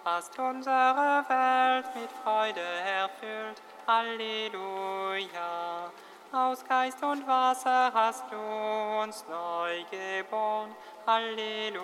Hast 0.03 0.39
unsere 0.39 1.23
Welt 1.29 1.85
mit 1.93 2.11
Freude 2.23 2.59
erfüllt, 2.59 3.61
Halleluja. 3.85 5.11
Aus 6.31 6.65
Geist 6.67 7.03
und 7.03 7.27
Wasser 7.27 7.93
hast 7.93 8.23
du 8.31 8.37
uns 9.03 9.23
neu 9.29 9.83
geboren, 9.91 10.75
Halleluja. 11.05 11.77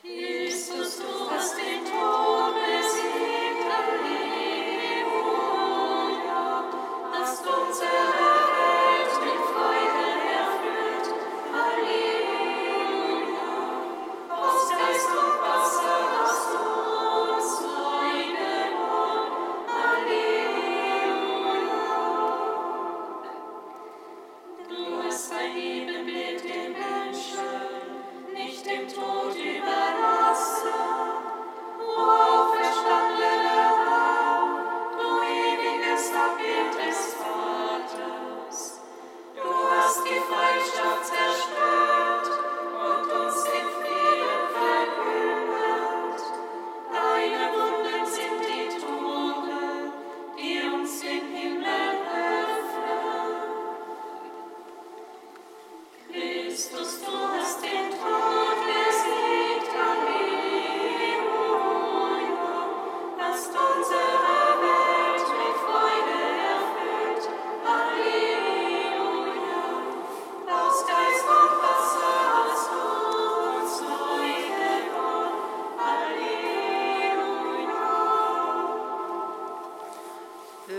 Christus, 0.00 0.98
du 1.00 1.28
hast 1.28 1.56
den 1.56 1.84
Tod 1.84 2.54
besiegt, 2.54 3.64
Halleluja. 3.68 4.28
Hast 7.12 7.44
unsere 7.44 8.27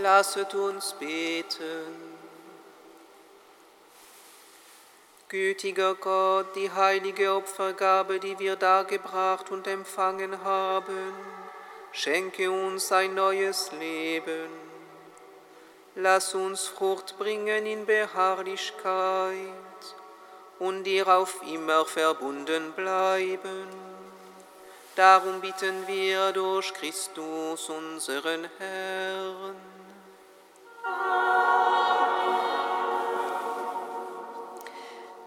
Lasset 0.02 0.54
uns 0.54 0.94
beten. 0.94 2.10
Gütiger 5.28 5.94
Gott, 5.94 6.56
die 6.56 6.70
heilige 6.70 7.34
Opfergabe, 7.34 8.18
die 8.18 8.38
wir 8.38 8.56
dargebracht 8.56 9.50
und 9.50 9.66
empfangen 9.66 10.42
haben, 10.42 11.14
schenke 11.92 12.50
uns 12.50 12.90
ein 12.92 13.14
neues 13.14 13.70
Leben. 13.72 14.48
Lass 15.96 16.34
uns 16.34 16.66
Frucht 16.66 17.18
bringen 17.18 17.66
in 17.66 17.84
Beharrlichkeit 17.84 19.36
und 20.58 20.84
dir 20.84 21.06
auf 21.08 21.42
immer 21.46 21.84
verbunden 21.84 22.72
bleiben. 22.72 23.68
Darum 24.96 25.40
bitten 25.40 25.86
wir 25.86 26.32
durch 26.32 26.72
Christus, 26.74 27.68
unseren 27.68 28.48
Herrn. 28.58 29.79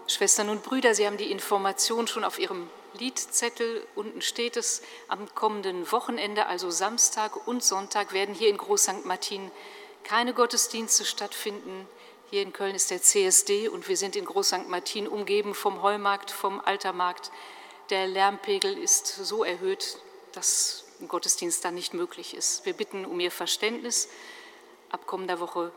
Schwestern 0.06 0.48
und 0.48 0.62
Brüder, 0.62 0.94
Sie 0.94 1.06
haben 1.06 1.16
die 1.16 1.30
Information 1.30 2.06
schon 2.06 2.24
auf 2.24 2.38
Ihrem 2.38 2.70
Liedzettel. 2.98 3.84
Unten 3.94 4.22
steht 4.22 4.56
es, 4.56 4.82
am 5.08 5.34
kommenden 5.34 5.90
Wochenende, 5.90 6.46
also 6.46 6.70
Samstag 6.70 7.48
und 7.48 7.64
Sonntag, 7.64 8.12
werden 8.12 8.34
hier 8.34 8.48
in 8.48 8.56
Groß 8.56 8.82
St. 8.84 9.04
Martin 9.04 9.50
keine 10.04 10.32
Gottesdienste 10.34 11.04
stattfinden. 11.04 11.88
Hier 12.30 12.42
in 12.42 12.52
Köln 12.52 12.74
ist 12.74 12.90
der 12.90 13.02
CSD 13.02 13.68
und 13.68 13.88
wir 13.88 13.96
sind 13.96 14.14
in 14.16 14.24
Groß 14.24 14.48
St. 14.48 14.68
Martin 14.68 15.08
umgeben 15.08 15.54
vom 15.54 15.82
Heumarkt, 15.82 16.30
vom 16.30 16.60
Altermarkt. 16.60 17.32
Der 17.90 18.06
Lärmpegel 18.06 18.78
ist 18.78 19.06
so 19.06 19.44
erhöht, 19.44 19.98
dass 20.32 20.84
ein 21.00 21.08
Gottesdienst 21.08 21.64
dann 21.64 21.74
nicht 21.74 21.92
möglich 21.92 22.34
ist. 22.34 22.64
Wir 22.64 22.72
bitten 22.72 23.04
um 23.04 23.18
Ihr 23.18 23.30
Verständnis. 23.30 24.08
Ab 24.94 25.08
kommender 25.08 25.40
Woche, 25.40 25.72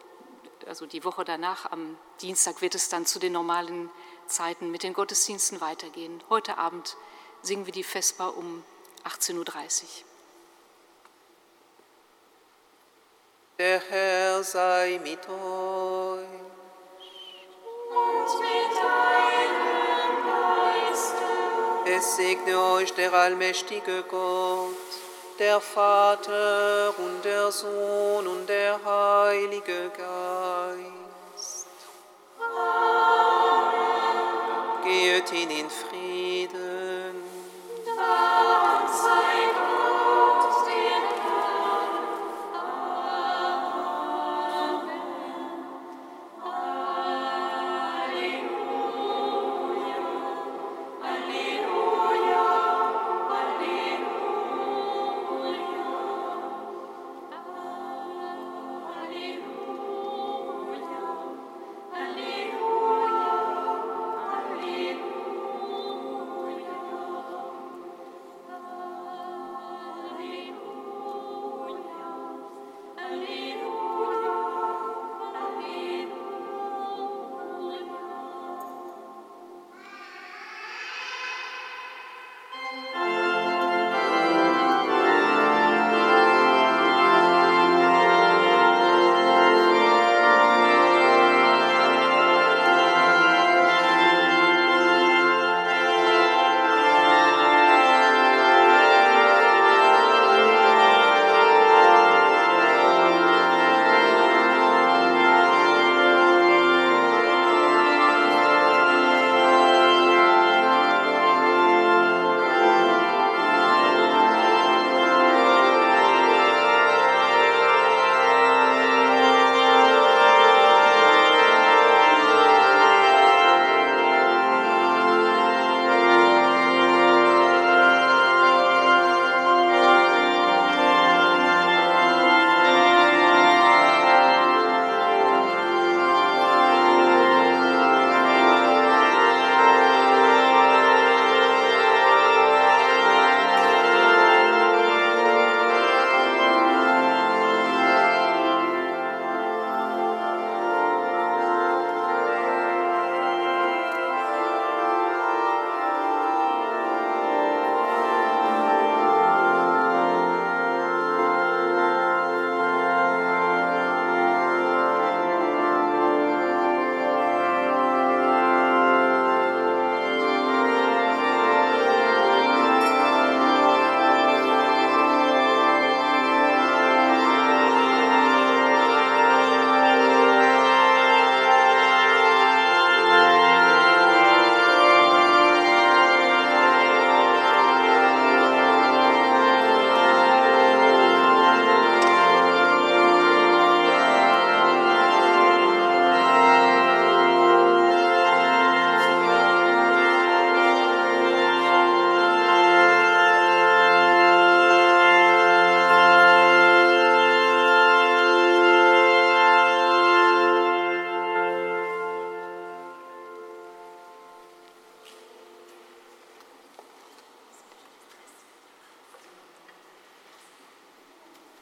also 0.67 0.85
die 0.85 1.03
Woche 1.03 1.25
danach, 1.25 1.71
am 1.71 1.97
Dienstag, 2.21 2.61
wird 2.61 2.75
es 2.75 2.87
dann 2.89 3.07
zu 3.07 3.17
den 3.17 3.33
normalen 3.33 3.89
Zeiten 4.27 4.69
mit 4.69 4.83
den 4.83 4.93
Gottesdiensten 4.93 5.59
weitergehen. 5.59 6.23
Heute 6.29 6.59
Abend 6.59 6.95
singen 7.41 7.65
wir 7.65 7.73
die 7.73 7.81
Vesper 7.81 8.37
um 8.37 8.63
18.30 9.05 9.33
Uhr. 9.39 9.45
Der 13.57 13.79
Herr 13.89 14.43
sei 14.43 14.99
mit 15.01 15.27
euch. 15.27 16.27
Und 17.89 18.39
mit 18.39 18.77
deinem 18.77 20.13
Geiste. 20.27 21.25
Es 21.85 22.17
segne 22.17 22.61
euch 22.61 22.93
der 22.93 23.11
allmächtige 23.13 24.03
Gott, 24.03 24.86
der 25.39 25.61
Vater 25.61 26.93
und 26.97 27.23
der 27.23 27.51
Sohn 27.51 28.27
und 28.27 28.47
der 28.47 28.79
Heilige 28.83 29.91
Geist. 29.95 31.67
Amen. 32.39 32.87
Gehet 34.83 35.29
hin 35.29 35.49
in 35.49 35.69
Frieden. 35.69 37.15
Dank 37.85 38.89
sei 38.89 39.36